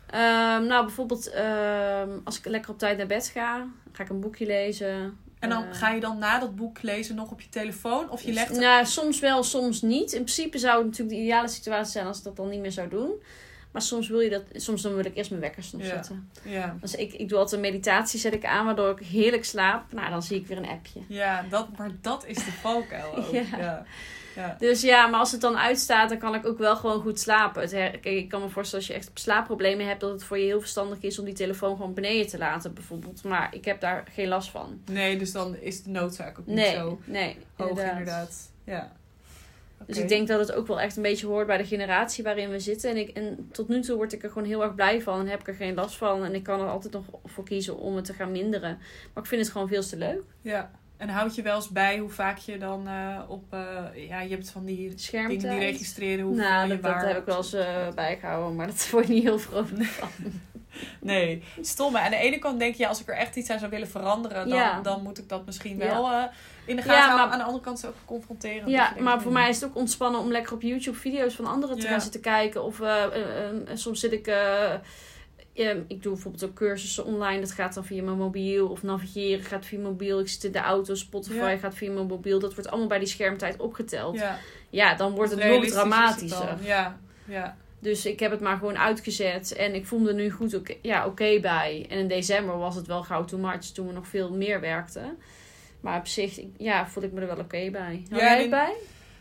Ehm, 0.07 0.67
nou, 0.67 0.85
bijvoorbeeld 0.85 1.31
ehm, 1.31 2.09
als 2.25 2.39
ik 2.39 2.45
lekker 2.47 2.71
op 2.71 2.79
tijd 2.79 2.97
naar 2.99 3.07
bed 3.07 3.29
ga. 3.29 3.67
Ga 3.93 4.03
ik 4.03 4.09
een 4.09 4.21
boekje 4.21 4.47
lezen. 4.47 5.19
En 5.39 5.49
dan 5.49 5.63
Eh, 5.65 5.75
ga 5.75 5.91
je 5.91 6.01
dan 6.01 6.19
na 6.19 6.39
dat 6.39 6.57
boek 6.57 6.83
lezen 6.83 7.15
nog 7.15 7.31
op 7.31 7.41
je 7.41 7.49
telefoon? 7.49 8.11
Of 8.11 8.23
je 8.23 8.33
legt. 8.33 8.51
Nou, 8.59 8.85
soms 8.87 9.21
wel, 9.21 9.43
soms 9.43 9.83
niet. 9.83 10.13
In 10.13 10.23
principe 10.23 10.59
zou 10.59 10.77
het 10.77 10.87
natuurlijk 10.87 11.17
de 11.17 11.23
ideale 11.23 11.49
situatie 11.49 11.93
zijn 11.93 12.07
als 12.07 12.19
ik 12.19 12.25
dat 12.25 12.37
dan 12.37 12.49
niet 12.49 12.61
meer 12.61 12.73
zou 12.73 12.89
doen. 12.89 13.11
Maar 13.73 13.83
soms 13.83 14.09
wil 14.09 14.21
je 14.21 14.31
dat, 14.31 14.43
soms 14.53 14.83
dan 14.83 14.95
wil 14.95 15.05
ik 15.05 15.17
eerst 15.17 15.31
mijn 15.31 15.43
wekkers 15.43 15.73
nog 15.73 15.83
Ja. 15.83 15.89
zetten. 15.89 16.31
Ja, 16.45 16.77
Dus 16.81 16.95
ik, 16.95 17.13
ik 17.13 17.29
doe 17.29 17.39
altijd 17.39 17.63
een 17.65 17.71
meditatie, 17.71 18.21
zet 18.21 18.35
ik 18.35 18.45
aan, 18.45 18.65
waardoor 18.65 18.91
ik 19.01 19.07
heerlijk 19.07 19.45
slaap. 19.45 19.93
Nou, 19.93 20.11
dan 20.11 20.23
zie 20.23 20.37
ik 20.41 20.47
weer 20.47 20.57
een 20.57 20.69
appje. 20.69 21.01
ja 21.09 21.45
dat, 21.51 21.77
maar 21.77 21.91
dat 22.03 22.27
is 22.27 22.37
de 22.37 22.53
valkuil 22.53 23.15
ook. 23.17 23.31
Ja. 23.33 23.43
ja. 23.59 23.85
Ja. 24.37 24.57
Dus 24.59 24.81
ja, 24.83 25.07
maar 25.07 25.21
als 25.21 25.33
het 25.33 25.41
dan 25.41 25.57
uitstaat, 25.59 26.09
dan 26.09 26.19
kan 26.19 26.35
ik 26.35 26.47
ook 26.47 26.59
wel 26.59 26.77
gewoon 26.77 27.01
goed 27.01 27.21
slapen. 27.21 27.63
Het 27.63 27.71
her- 27.73 27.91
Kijk, 27.99 28.17
ik 28.17 28.29
kan 28.29 28.41
me 28.41 28.49
voorstellen 28.49 28.85
als 28.87 28.95
je 28.95 29.01
echt 29.01 29.11
slaapproblemen 29.21 29.87
hebt, 29.87 30.01
dat 30.01 30.11
het 30.11 30.25
voor 30.25 30.39
je 30.39 30.45
heel 30.45 30.61
verstandig 30.61 30.99
is 31.01 31.19
om 31.19 31.25
die 31.25 31.35
telefoon 31.35 31.77
gewoon 31.77 31.95
beneden 31.95 32.27
te 32.27 32.39
laten, 32.39 32.75
bijvoorbeeld. 32.75 33.25
Maar 33.25 33.55
ik 33.55 33.65
heb 33.65 33.81
daar 33.81 34.05
geen 34.15 34.29
last 34.29 34.51
van. 34.51 34.81
Nee, 34.91 35.17
dus 35.19 35.33
dan 35.33 35.57
is 35.57 35.83
de 35.83 35.91
noodzaak 35.91 36.39
ook 36.39 36.47
niet 36.47 36.55
Nee, 36.57 36.75
zo 36.75 37.01
nee, 37.05 37.37
hoog 37.57 37.69
inderdaad. 37.69 37.93
inderdaad. 37.99 38.51
Ja. 38.65 38.93
Dus 39.87 39.99
ik 39.99 40.09
denk 40.09 40.29
dat 40.29 40.41
het 40.41 40.53
ook 40.53 40.67
wel 40.67 40.81
echt 40.81 40.97
een 40.97 41.03
beetje 41.03 41.27
hoort 41.27 41.47
bij 41.47 41.57
de 41.57 41.65
generatie 41.65 42.25
waarin 42.25 42.51
we 42.51 42.61
zitten. 42.61 42.91
En, 42.91 42.97
ik, 42.97 43.09
en 43.09 43.49
tot 43.53 43.69
nu 43.69 43.81
toe 43.81 43.97
word 43.97 44.13
ik 44.13 44.23
er 44.23 44.31
gewoon 44.31 44.49
heel 44.49 44.63
erg 44.63 44.75
blij 44.75 45.03
van 45.03 45.21
en 45.21 45.27
heb 45.27 45.41
ik 45.41 45.49
er 45.49 45.55
geen 45.55 45.75
last 45.75 45.97
van. 45.97 46.25
En 46.25 46.35
ik 46.35 46.43
kan 46.43 46.61
er 46.61 46.69
altijd 46.69 46.93
nog 46.93 47.05
voor 47.25 47.45
kiezen 47.45 47.77
om 47.79 47.97
het 47.97 48.05
te 48.05 48.13
gaan 48.13 48.33
minderen. 48.33 48.79
Maar 49.15 49.23
ik 49.23 49.29
vind 49.29 49.43
het 49.43 49.51
gewoon 49.51 49.69
veel 49.69 49.83
te 49.83 49.97
leuk. 49.97 50.23
Ja. 50.41 50.71
En 50.97 51.09
houd 51.09 51.35
je 51.35 51.43
wel 51.43 51.57
eens 51.57 51.69
bij 51.69 51.99
hoe 51.99 52.09
vaak 52.09 52.39
je 52.39 52.59
dan 52.59 52.89
eh, 52.89 53.21
op... 53.29 53.45
eh, 53.53 54.09
ja, 54.09 54.21
je 54.21 54.31
hebt 54.31 54.51
van 54.51 54.65
die 54.65 54.77
dingen 54.77 54.91
die 54.91 54.99
Schermtijd. 54.99 55.59
registreren 55.59 56.25
hoeveel 56.25 56.45
Nou, 56.45 56.63
je 56.63 56.69
dat, 56.69 56.83
dat 56.83 56.93
waar... 56.93 57.09
heb 57.09 57.19
ik 57.19 57.25
wel 57.25 57.37
eens 57.37 57.53
eh, 57.53 57.89
bijgehouden, 57.95 58.57
maar 58.57 58.67
dat 58.67 58.89
word 58.93 59.07
je 59.07 59.13
niet 59.13 59.23
heel 59.23 59.39
vrolijk 59.39 59.85
van. 59.85 60.09
Nee, 61.01 61.43
stom. 61.61 61.95
hè. 61.95 62.01
Aan 62.05 62.11
de 62.11 62.17
ene 62.17 62.39
kant 62.39 62.59
denk 62.59 62.75
je, 62.75 62.89
als 62.89 63.01
ik 63.01 63.09
er 63.09 63.15
echt 63.17 63.37
iets 63.37 63.51
aan 63.51 63.59
zou 63.59 63.71
willen 63.71 63.89
veranderen, 63.89 64.49
dan, 64.49 64.59
Ja. 64.59 64.81
dan 64.81 65.03
moet 65.03 65.19
ik 65.19 65.29
dat 65.29 65.47
misschien 65.47 65.79
wel 65.79 66.11
eh, 66.11 66.23
in 66.65 66.77
de 66.77 66.83
gaten 66.83 66.97
Ja, 66.97 67.07
houden. 67.07 67.17
maar- 67.25 67.33
Aan 67.33 67.39
de 67.39 67.45
andere 67.45 67.65
kant 67.65 67.77
is 67.77 67.83
het 67.83 67.91
ook 67.93 67.97
confronterend. 68.05 68.69
Ja, 68.69 68.95
maar 68.99 69.21
voor 69.23 69.33
mij 69.33 69.49
is 69.49 69.61
het 69.61 69.71
ook 69.71 69.77
ontspannen 69.77 70.21
om 70.21 70.31
lekker 70.31 70.53
op 70.53 70.63
YouTube 70.63 70.97
video's 70.99 71.35
van 71.35 71.47
anderen 71.47 71.79
te 71.79 71.87
gaan 71.87 72.01
zitten 72.01 72.21
kijken. 72.21 72.65
Of 72.65 72.81
eh, 72.81 73.05
eh, 73.05 73.53
soms 73.75 74.01
zit 74.01 74.13
ik. 74.13 74.27
ik 75.89 76.03
doe 76.03 76.13
bijvoorbeeld 76.13 76.45
ook 76.45 76.55
cursussen 76.55 77.05
online. 77.05 77.41
Dat 77.41 77.53
gaat 77.53 77.75
dan 77.75 77.85
via 77.85 78.03
mijn 78.03 78.17
mobiel. 78.17 78.69
Of 78.69 78.83
navigeren 78.83 79.45
gaat 79.45 79.67
via 79.67 79.79
mobiel. 79.79 80.21
Ik 80.21 80.29
zit 80.29 80.45
in 80.45 80.53
de 80.53 80.59
auto. 80.59 80.95
Spotify 80.95 81.35
Ja. 81.37 81.57
gaat 81.57 81.75
via 81.75 81.91
mijn 81.91 82.07
mobiel. 82.07 82.39
Dat 82.39 82.55
wordt 82.55 82.69
allemaal 82.71 82.89
bij 82.89 82.99
die 82.99 83.09
schermtijd 83.09 83.57
opgeteld. 83.61 84.19
Ja, 84.19 84.39
Ja, 84.71 84.95
dan 84.95 85.13
wordt 85.13 85.31
het 85.31 85.45
nog 85.45 85.67
dramatischer. 85.67 86.57
Ja, 86.63 86.99
ja. 87.25 87.57
Dus 87.79 88.07
ik 88.07 88.21
heb 88.21 88.31
het 88.31 88.41
maar 88.41 88.57
gewoon 88.57 88.79
uitgezet. 88.79 89.53
En 89.53 89.75
ik 89.75 89.87
voelde 89.87 90.15
nu 90.15 90.31
goed 90.31 90.55
oké 90.55 90.75
ja, 90.83 91.07
oké 91.07 91.41
bij. 91.41 91.87
En 91.89 91.99
in 91.99 92.09
december 92.09 92.59
was 92.59 92.75
het 92.75 92.87
wel 92.87 93.03
gauw 93.03 93.25
too 93.25 93.41
much. 93.41 93.65
Toen 93.65 93.87
we 93.87 93.93
nog 93.93 94.07
veel 94.07 94.33
meer 94.33 94.61
werkten. 94.61 95.19
Maar 95.81 95.99
op 95.99 96.07
zich, 96.07 96.41
ja, 96.57 96.87
voel 96.89 97.03
ik 97.03 97.13
me 97.13 97.21
er 97.21 97.27
wel 97.27 97.39
oké 97.39 97.71
bij. 97.71 98.05
Hou 98.11 98.23
Ja, 98.23 98.29
jij 98.29 98.41
het 98.41 98.51
bij? 98.51 98.75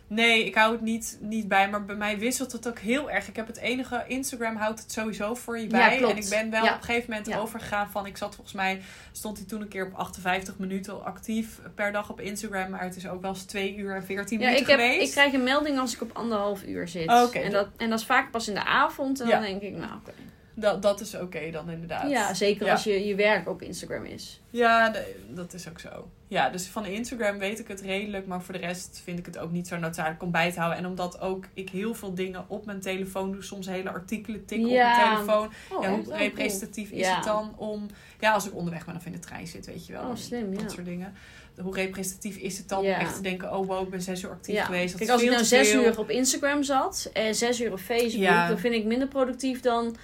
Nee, 0.09 0.45
ik 0.45 0.55
hou 0.55 0.71
het 0.71 0.81
niet, 0.81 1.17
niet 1.21 1.47
bij. 1.47 1.69
Maar 1.69 1.85
bij 1.85 1.95
mij 1.95 2.19
wisselt 2.19 2.51
het 2.51 2.67
ook 2.67 2.79
heel 2.79 3.11
erg. 3.11 3.27
Ik 3.27 3.35
heb 3.35 3.47
het 3.47 3.57
enige... 3.57 4.03
Instagram 4.07 4.55
houdt 4.55 4.79
het 4.81 4.91
sowieso 4.91 5.33
voor 5.35 5.59
je 5.59 5.67
bij. 5.67 6.01
en 6.03 6.17
ik 6.17 6.29
ben 6.29 6.49
wel 6.49 6.63
Ja. 6.63 6.69
op 6.73 6.77
een 6.77 6.83
gegeven 6.83 7.09
moment 7.09 7.27
Ja. 7.27 7.37
overgegaan 7.39 7.89
van... 7.89 8.05
Ik 8.05 8.17
zat 8.17 8.35
volgens 8.35 8.55
mij... 8.55 8.81
Stond 9.11 9.37
hij 9.37 9.47
toen 9.47 9.61
een 9.61 9.67
keer 9.67 9.85
op 9.85 9.93
58 9.93 10.57
minuten 10.57 11.05
actief 11.05 11.59
per 11.75 11.91
dag 11.91 12.09
op 12.09 12.19
Instagram. 12.21 12.69
Maar 12.69 12.81
het 12.83 12.95
is 12.95 13.07
ook 13.07 13.21
wel 13.21 13.31
eens 13.31 13.43
2 13.43 13.75
uur 13.75 13.95
en 13.95 14.03
14 14.03 14.39
Ja, 14.39 14.45
minuten 14.45 14.65
ik, 14.65 14.71
heb, 14.71 14.79
geweest. 14.89 15.07
ik 15.07 15.11
krijg 15.11 15.33
een 15.33 15.43
melding 15.43 15.79
als 15.79 15.93
ik 15.93 16.01
op 16.01 16.11
anderhalf 16.13 16.63
uur 16.63 16.87
zit. 16.87 17.07
En, 17.33 17.51
dat, 17.51 17.67
en 17.77 17.89
dat 17.89 17.99
is 17.99 18.05
vaak 18.05 18.31
pas 18.31 18.47
in 18.47 18.53
de 18.53 18.63
avond. 18.65 19.19
En 19.21 19.29
dan 19.29 19.41
denk 19.41 19.61
ik, 19.61 19.71
nou 19.75 19.91
oké. 19.93 20.11
Dat, 20.59 20.81
dat 20.81 21.01
is 21.01 21.15
oké 21.15 21.51
dan 21.51 21.69
inderdaad. 21.69 22.09
Ja, 22.09 22.33
zeker 22.33 22.65
Ja. 22.65 22.71
als 22.71 22.83
je, 22.83 23.05
je 23.07 23.15
werk 23.15 23.49
op 23.49 23.61
Instagram 23.61 24.05
is. 24.05 24.41
Ja, 24.49 24.93
dat 25.29 25.53
is 25.53 25.69
ook 25.69 25.79
zo. 25.79 26.07
Ja, 26.27 26.49
dus 26.49 26.65
van 26.67 26.85
Instagram 26.85 27.37
weet 27.37 27.59
ik 27.59 27.67
het 27.67 27.81
redelijk, 27.81 28.27
maar 28.27 28.41
voor 28.41 28.53
de 28.53 28.59
rest 28.59 29.01
vind 29.03 29.19
ik 29.19 29.25
het 29.25 29.37
ook 29.37 29.51
niet 29.51 29.67
zo 29.67 29.77
noodzakelijk 29.77 30.23
om 30.23 30.31
bij 30.31 30.51
te 30.51 30.57
houden. 30.59 30.79
En 30.79 30.85
omdat 30.85 31.21
ook 31.21 31.45
ik 31.53 31.69
heel 31.69 31.93
veel 31.93 32.13
dingen 32.13 32.45
op 32.47 32.65
mijn 32.65 32.79
telefoon 32.81 33.31
doe, 33.31 33.43
soms 33.43 33.67
hele 33.67 33.89
artikelen 33.89 34.45
tik 34.45 34.59
Ja. 34.59 34.65
op 34.65 34.69
mijn 34.97 35.15
telefoon. 35.15 35.49
Oh, 35.71 35.83
ja, 35.83 35.89
echt? 35.89 36.03
hoe 36.05 36.13
Oh, 36.13 36.19
representatief 36.19 36.89
cool. 36.89 37.01
is 37.01 37.07
Ja. 37.07 37.15
het 37.15 37.23
dan 37.23 37.53
om, 37.57 37.85
ja, 38.19 38.31
als 38.33 38.47
ik 38.47 38.55
onderweg 38.55 38.85
ben 38.85 38.95
of 38.95 39.05
in 39.05 39.11
de 39.11 39.19
trein 39.19 39.47
zit, 39.47 39.65
weet 39.65 39.85
je 39.85 39.93
wel. 39.93 40.03
Oh, 40.09 40.15
slim, 40.15 40.51
Dat 40.53 40.61
ja. 40.61 40.69
soort 40.69 40.85
dingen. 40.85 41.13
Hoe 41.61 41.75
representatief 41.75 42.35
is 42.37 42.57
het 42.57 42.69
dan 42.69 42.83
Ja. 42.83 42.93
om 42.95 42.99
echt 43.01 43.15
te 43.15 43.21
denken, 43.21 43.57
oh 43.57 43.67
wow, 43.67 43.83
ik 43.83 43.89
ben 43.89 44.01
zes 44.01 44.23
uur 44.23 44.29
actief 44.29 44.55
Ja. 44.55 44.63
geweest. 44.65 44.89
Dat 44.89 44.97
Kijk, 44.99 45.11
als 45.11 45.21
ik 45.21 45.29
nou 45.29 45.43
zes 45.43 45.69
veel. 45.69 45.83
uur 45.83 45.99
op 45.99 46.09
Instagram 46.09 46.63
zat 46.63 47.09
en 47.13 47.35
zes 47.35 47.61
uur 47.61 47.71
op 47.71 47.79
Facebook, 47.79 48.21
Ja. 48.23 48.47
dan 48.47 48.59
vind 48.59 48.73
ik 48.73 48.85
minder 48.85 49.07
productief 49.07 49.59
dan, 49.59 49.95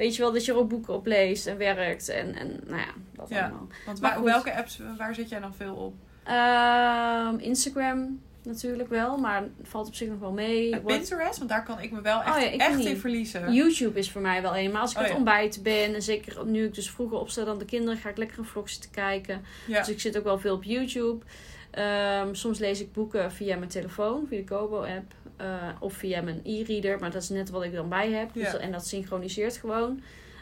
weet 0.00 0.16
je 0.16 0.22
wel, 0.22 0.32
dat 0.32 0.44
je 0.44 0.52
er 0.52 0.58
ook 0.58 0.68
boeken 0.68 0.94
op 0.94 1.06
leest 1.06 1.46
en 1.46 1.56
werkt 1.56 2.08
en, 2.08 2.34
en 2.34 2.60
nou 2.66 2.80
ja, 2.80 2.86
dat 3.16 3.28
Ja. 3.28 3.40
allemaal. 3.42 3.66
Want 3.86 4.00
waar- 4.00 4.22
welke 4.22 4.54
apps, 4.54 4.80
waar 4.98 5.14
zit 5.14 5.28
jij 5.28 5.40
dan 5.40 5.54
veel 5.54 5.74
op? 5.74 5.94
Ehm, 6.24 7.38
Instagram 7.38 8.20
natuurlijk 8.42 8.88
wel, 8.88 9.16
maar 9.18 9.42
valt 9.62 9.86
op 9.86 9.94
zich 9.94 10.08
nog 10.08 10.18
wel 10.18 10.32
mee. 10.32 10.72
En 10.72 10.82
Wat- 10.82 10.92
Pinterest, 10.96 11.38
want 11.38 11.50
daar 11.50 11.64
kan 11.64 11.80
ik 11.80 11.90
me 11.92 12.00
wel 12.00 12.22
echt, 12.22 12.36
Oh 12.36 12.42
ja, 12.42 12.50
echt 12.50 12.76
niet. 12.76 12.86
in 12.86 12.96
verliezen. 12.96 13.52
YouTube 13.52 13.98
is 13.98 14.10
voor 14.10 14.20
mij 14.20 14.42
wel 14.42 14.56
een. 14.56 14.70
Maar 14.72 14.80
als 14.80 14.90
ik 14.90 14.96
Oh 14.96 15.02
het 15.02 15.10
ja. 15.12 15.16
ontbijten 15.18 15.62
ben, 15.62 15.94
en 15.94 16.02
zeker 16.02 16.46
nu 16.46 16.64
ik 16.64 16.74
dus 16.74 16.90
vroeger 16.90 17.18
opsta 17.18 17.44
dan 17.44 17.58
de 17.58 17.64
kinderen, 17.64 17.98
ga 18.00 18.08
ik 18.08 18.16
lekker 18.16 18.38
een 18.38 18.44
vlog 18.44 18.68
zitten 18.70 18.90
kijken. 18.90 19.42
Ja. 19.66 19.78
Dus 19.78 19.88
ik 19.88 20.00
zit 20.00 20.18
ook 20.18 20.24
wel 20.24 20.38
veel 20.38 20.54
op 20.54 20.64
YouTube. 20.64 21.24
Ehm, 21.70 22.34
soms 22.34 22.58
lees 22.58 22.80
ik 22.80 22.92
boeken 22.92 23.32
via 23.32 23.56
mijn 23.56 23.70
telefoon, 23.70 24.26
via 24.28 24.38
de 24.38 24.44
Kobo-app. 24.44 25.12
Eh, 25.40 25.68
of 25.78 25.92
via 25.92 26.22
mijn 26.22 26.40
e-reader, 26.44 26.98
maar 26.98 27.10
dat 27.10 27.22
is 27.22 27.28
net 27.28 27.50
wat 27.50 27.62
ik 27.64 27.72
dan 27.72 27.88
bij 27.88 28.10
heb. 28.10 28.32
Dus 28.32 28.52
Ja. 28.52 28.58
en 28.58 28.72
dat 28.72 28.86
synchroniseert 28.86 29.56
gewoon. 29.56 30.00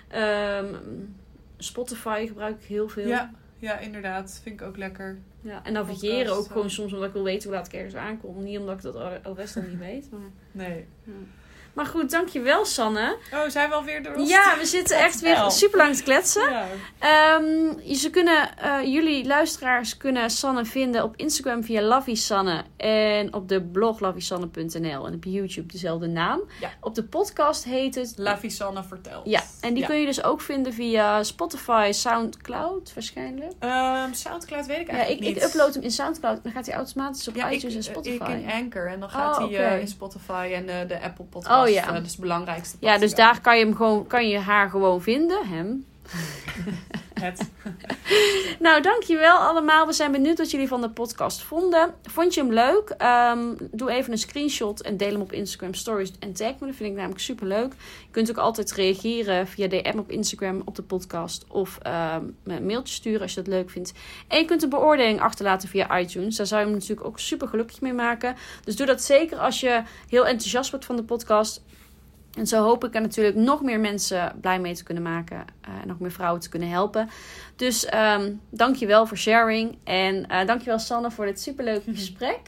Ehm, 0.08 0.74
Spotify 1.56 2.24
gebruik 2.26 2.60
ik 2.60 2.66
heel 2.68 2.88
veel. 2.88 3.06
Ja, 3.06 3.30
ja, 3.58 3.78
inderdaad. 3.78 4.40
Vind 4.42 4.60
ik 4.60 4.66
ook 4.66 4.76
lekker. 4.76 5.18
Ja, 5.40 5.64
en 5.64 5.72
navigeren 5.72 6.32
ook 6.36 6.44
eh. 6.46 6.52
gewoon 6.52 6.70
soms 6.70 6.92
omdat 6.92 7.08
ik 7.08 7.14
wil 7.14 7.24
weten 7.24 7.48
hoe 7.48 7.58
laat 7.58 7.66
ik 7.66 7.72
ergens 7.72 7.94
aankom. 7.94 8.42
Niet 8.42 8.58
omdat 8.58 8.76
ik 8.76 8.82
dat 8.82 9.24
adres 9.24 9.52
dan 9.52 9.68
niet 9.68 9.78
weet. 9.78 10.10
Maar, 10.10 10.20
Nee. 10.52 10.86
Maar 11.78 11.86
goed, 11.86 12.10
dankjewel 12.10 12.64
Sanne. 12.64 13.16
Oh, 13.34 13.40
zijn 13.48 13.68
we 13.68 13.74
alweer 13.74 14.02
door 14.02 14.14
ons? 14.14 14.30
Ja, 14.30 14.54
we 14.58 14.66
zitten 14.76 14.98
echt 14.98 15.20
weer 15.20 15.50
super 15.50 15.78
lang 15.78 15.96
te 15.96 16.02
kletsen. 16.02 16.50
Ja. 16.50 16.66
Ehm, 16.98 17.94
ze 17.94 18.10
kunnen, 18.10 18.56
eh, 18.58 18.82
jullie 18.82 19.26
luisteraars 19.26 19.96
kunnen 19.96 20.30
Sanne 20.30 20.64
vinden 20.64 21.02
op 21.04 21.16
Instagram 21.16 21.64
via 21.64 21.80
Lavisanne 21.82 22.62
en 22.76 23.34
op 23.34 23.48
de 23.48 23.62
blog 23.62 24.00
lavisanne.nl 24.00 25.06
en 25.06 25.14
op 25.14 25.24
YouTube 25.24 25.72
dezelfde 25.72 26.06
naam. 26.06 26.40
Ja. 26.60 26.70
Op 26.80 26.94
de 26.94 27.04
podcast 27.04 27.64
heet 27.64 27.94
het 27.94 28.12
La 28.16 28.38
Visanne 28.38 28.82
vertelt. 28.84 29.26
Ja, 29.26 29.42
en 29.60 29.72
die 29.74 29.82
Ja. 29.82 29.88
kun 29.88 29.96
je 30.00 30.06
dus 30.06 30.22
ook 30.22 30.40
vinden 30.40 30.72
via 30.72 31.22
Spotify, 31.22 31.88
Soundcloud 31.92 32.92
waarschijnlijk. 32.94 33.52
Ehm, 33.58 34.12
Soundcloud 34.12 34.66
weet 34.66 34.78
ik 34.78 34.86
Ja, 34.86 34.92
eigenlijk 34.92 35.20
ik, 35.22 35.36
ik 35.36 35.42
niet. 35.42 35.44
upload 35.54 35.74
hem 35.74 35.82
in 35.82 35.90
Soundcloud, 35.90 36.42
dan 36.42 36.52
gaat 36.52 36.66
hij 36.66 36.74
automatisch 36.74 37.28
op 37.28 37.34
ja, 37.34 37.50
iTunes 37.50 37.72
ik, 37.72 37.76
en 37.76 37.82
Spotify. 37.82 38.32
ik 38.32 38.40
in 38.42 38.50
Anchor 38.50 38.86
en 38.88 39.00
dan 39.00 39.10
gaat 39.10 39.38
Oh, 39.38 39.50
hij 39.50 39.72
eh, 39.74 39.80
in 39.80 39.88
Spotify 39.88 40.50
en 40.54 40.68
eh, 40.68 40.88
de 40.88 41.00
Apple 41.00 41.24
podcast. 41.24 41.62
Oh, 41.67 41.67
ja. 41.72 41.86
eh, 41.86 41.92
dat 41.92 42.04
is 42.04 42.10
het 42.10 42.20
belangrijkste. 42.20 42.76
ja, 42.80 42.98
dus 42.98 43.14
daar 43.14 43.40
kan 43.40 43.58
je, 43.58 43.64
hem 43.64 43.76
gewoon, 43.76 44.06
kan 44.06 44.28
je 44.28 44.38
haar 44.38 44.70
gewoon 44.70 45.02
vinden, 45.02 45.46
hem. 45.48 45.84
Het. 47.20 47.50
Nou, 48.58 48.82
dankjewel 48.82 49.36
allemaal. 49.36 49.86
We 49.86 49.92
zijn 49.92 50.12
benieuwd 50.12 50.38
wat 50.38 50.50
jullie 50.50 50.68
van 50.68 50.80
de 50.80 50.90
podcast 50.90 51.42
vonden. 51.42 51.94
Vond 52.02 52.34
je 52.34 52.40
hem 52.40 52.52
leuk? 52.52 52.94
Ehm, 52.98 53.54
doe 53.70 53.90
even 53.90 54.12
een 54.12 54.18
screenshot 54.18 54.80
en 54.80 54.96
deel 54.96 55.12
hem 55.12 55.20
op 55.20 55.32
Instagram 55.32 55.74
Stories 55.74 56.12
en 56.18 56.32
tag 56.32 56.58
me. 56.58 56.66
Dat 56.66 56.76
vind 56.76 56.90
ik 56.90 56.96
namelijk 56.96 57.20
super 57.20 57.46
leuk. 57.46 57.72
Je 58.00 58.10
kunt 58.10 58.30
ook 58.30 58.36
altijd 58.36 58.72
reageren 58.72 59.46
via 59.46 59.68
DM 59.68 59.98
op 59.98 60.10
Instagram 60.10 60.62
op 60.64 60.74
de 60.74 60.82
podcast. 60.82 61.44
Of 61.48 61.78
ehm, 61.82 62.24
een 62.44 62.66
mailtje 62.66 62.94
sturen 62.94 63.20
als 63.20 63.34
je 63.34 63.42
dat 63.42 63.52
leuk 63.52 63.70
vindt. 63.70 63.92
En 64.28 64.38
je 64.38 64.44
kunt 64.44 64.62
een 64.62 64.68
beoordeling 64.68 65.20
achterlaten 65.20 65.68
via 65.68 65.98
iTunes. 65.98 66.36
Daar 66.36 66.46
zou 66.46 66.60
je 66.60 66.66
me 66.66 66.72
natuurlijk 66.72 67.06
ook 67.06 67.18
super 67.18 67.48
gelukkig 67.48 67.80
mee 67.80 67.92
maken. 67.92 68.36
Dus 68.64 68.76
doe 68.76 68.86
dat 68.86 69.02
zeker 69.02 69.38
als 69.38 69.60
je 69.60 69.82
heel 70.08 70.26
enthousiast 70.26 70.70
wordt 70.70 70.84
van 70.84 70.96
de 70.96 71.04
podcast. 71.04 71.62
En 72.38 72.46
zo 72.46 72.62
hoop 72.62 72.84
ik 72.84 72.94
er 72.94 73.00
natuurlijk 73.00 73.36
nog 73.36 73.62
meer 73.62 73.80
mensen 73.80 74.32
blij 74.40 74.60
mee 74.60 74.74
te 74.74 74.82
kunnen 74.84 75.02
maken. 75.02 75.44
eh, 75.60 75.70
En 75.82 75.88
nog 75.88 75.98
meer 75.98 76.12
vrouwen 76.12 76.40
te 76.40 76.48
kunnen 76.48 76.68
helpen. 76.68 77.08
Dus 77.56 77.84
ehm 77.84 78.32
dankjewel 78.50 79.06
voor 79.06 79.16
sharing. 79.16 79.78
En 79.84 80.26
eh 80.26 80.46
dankjewel 80.46 80.78
Sanne 80.78 81.10
voor 81.10 81.26
dit 81.26 81.40
superleuke 81.40 81.94
gesprek. 82.00 82.40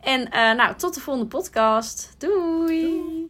En 0.00 0.30
eh, 0.30 0.52
nou, 0.54 0.74
tot 0.76 0.94
de 0.94 1.00
volgende 1.00 1.28
podcast. 1.28 2.14
Doei. 2.18 3.24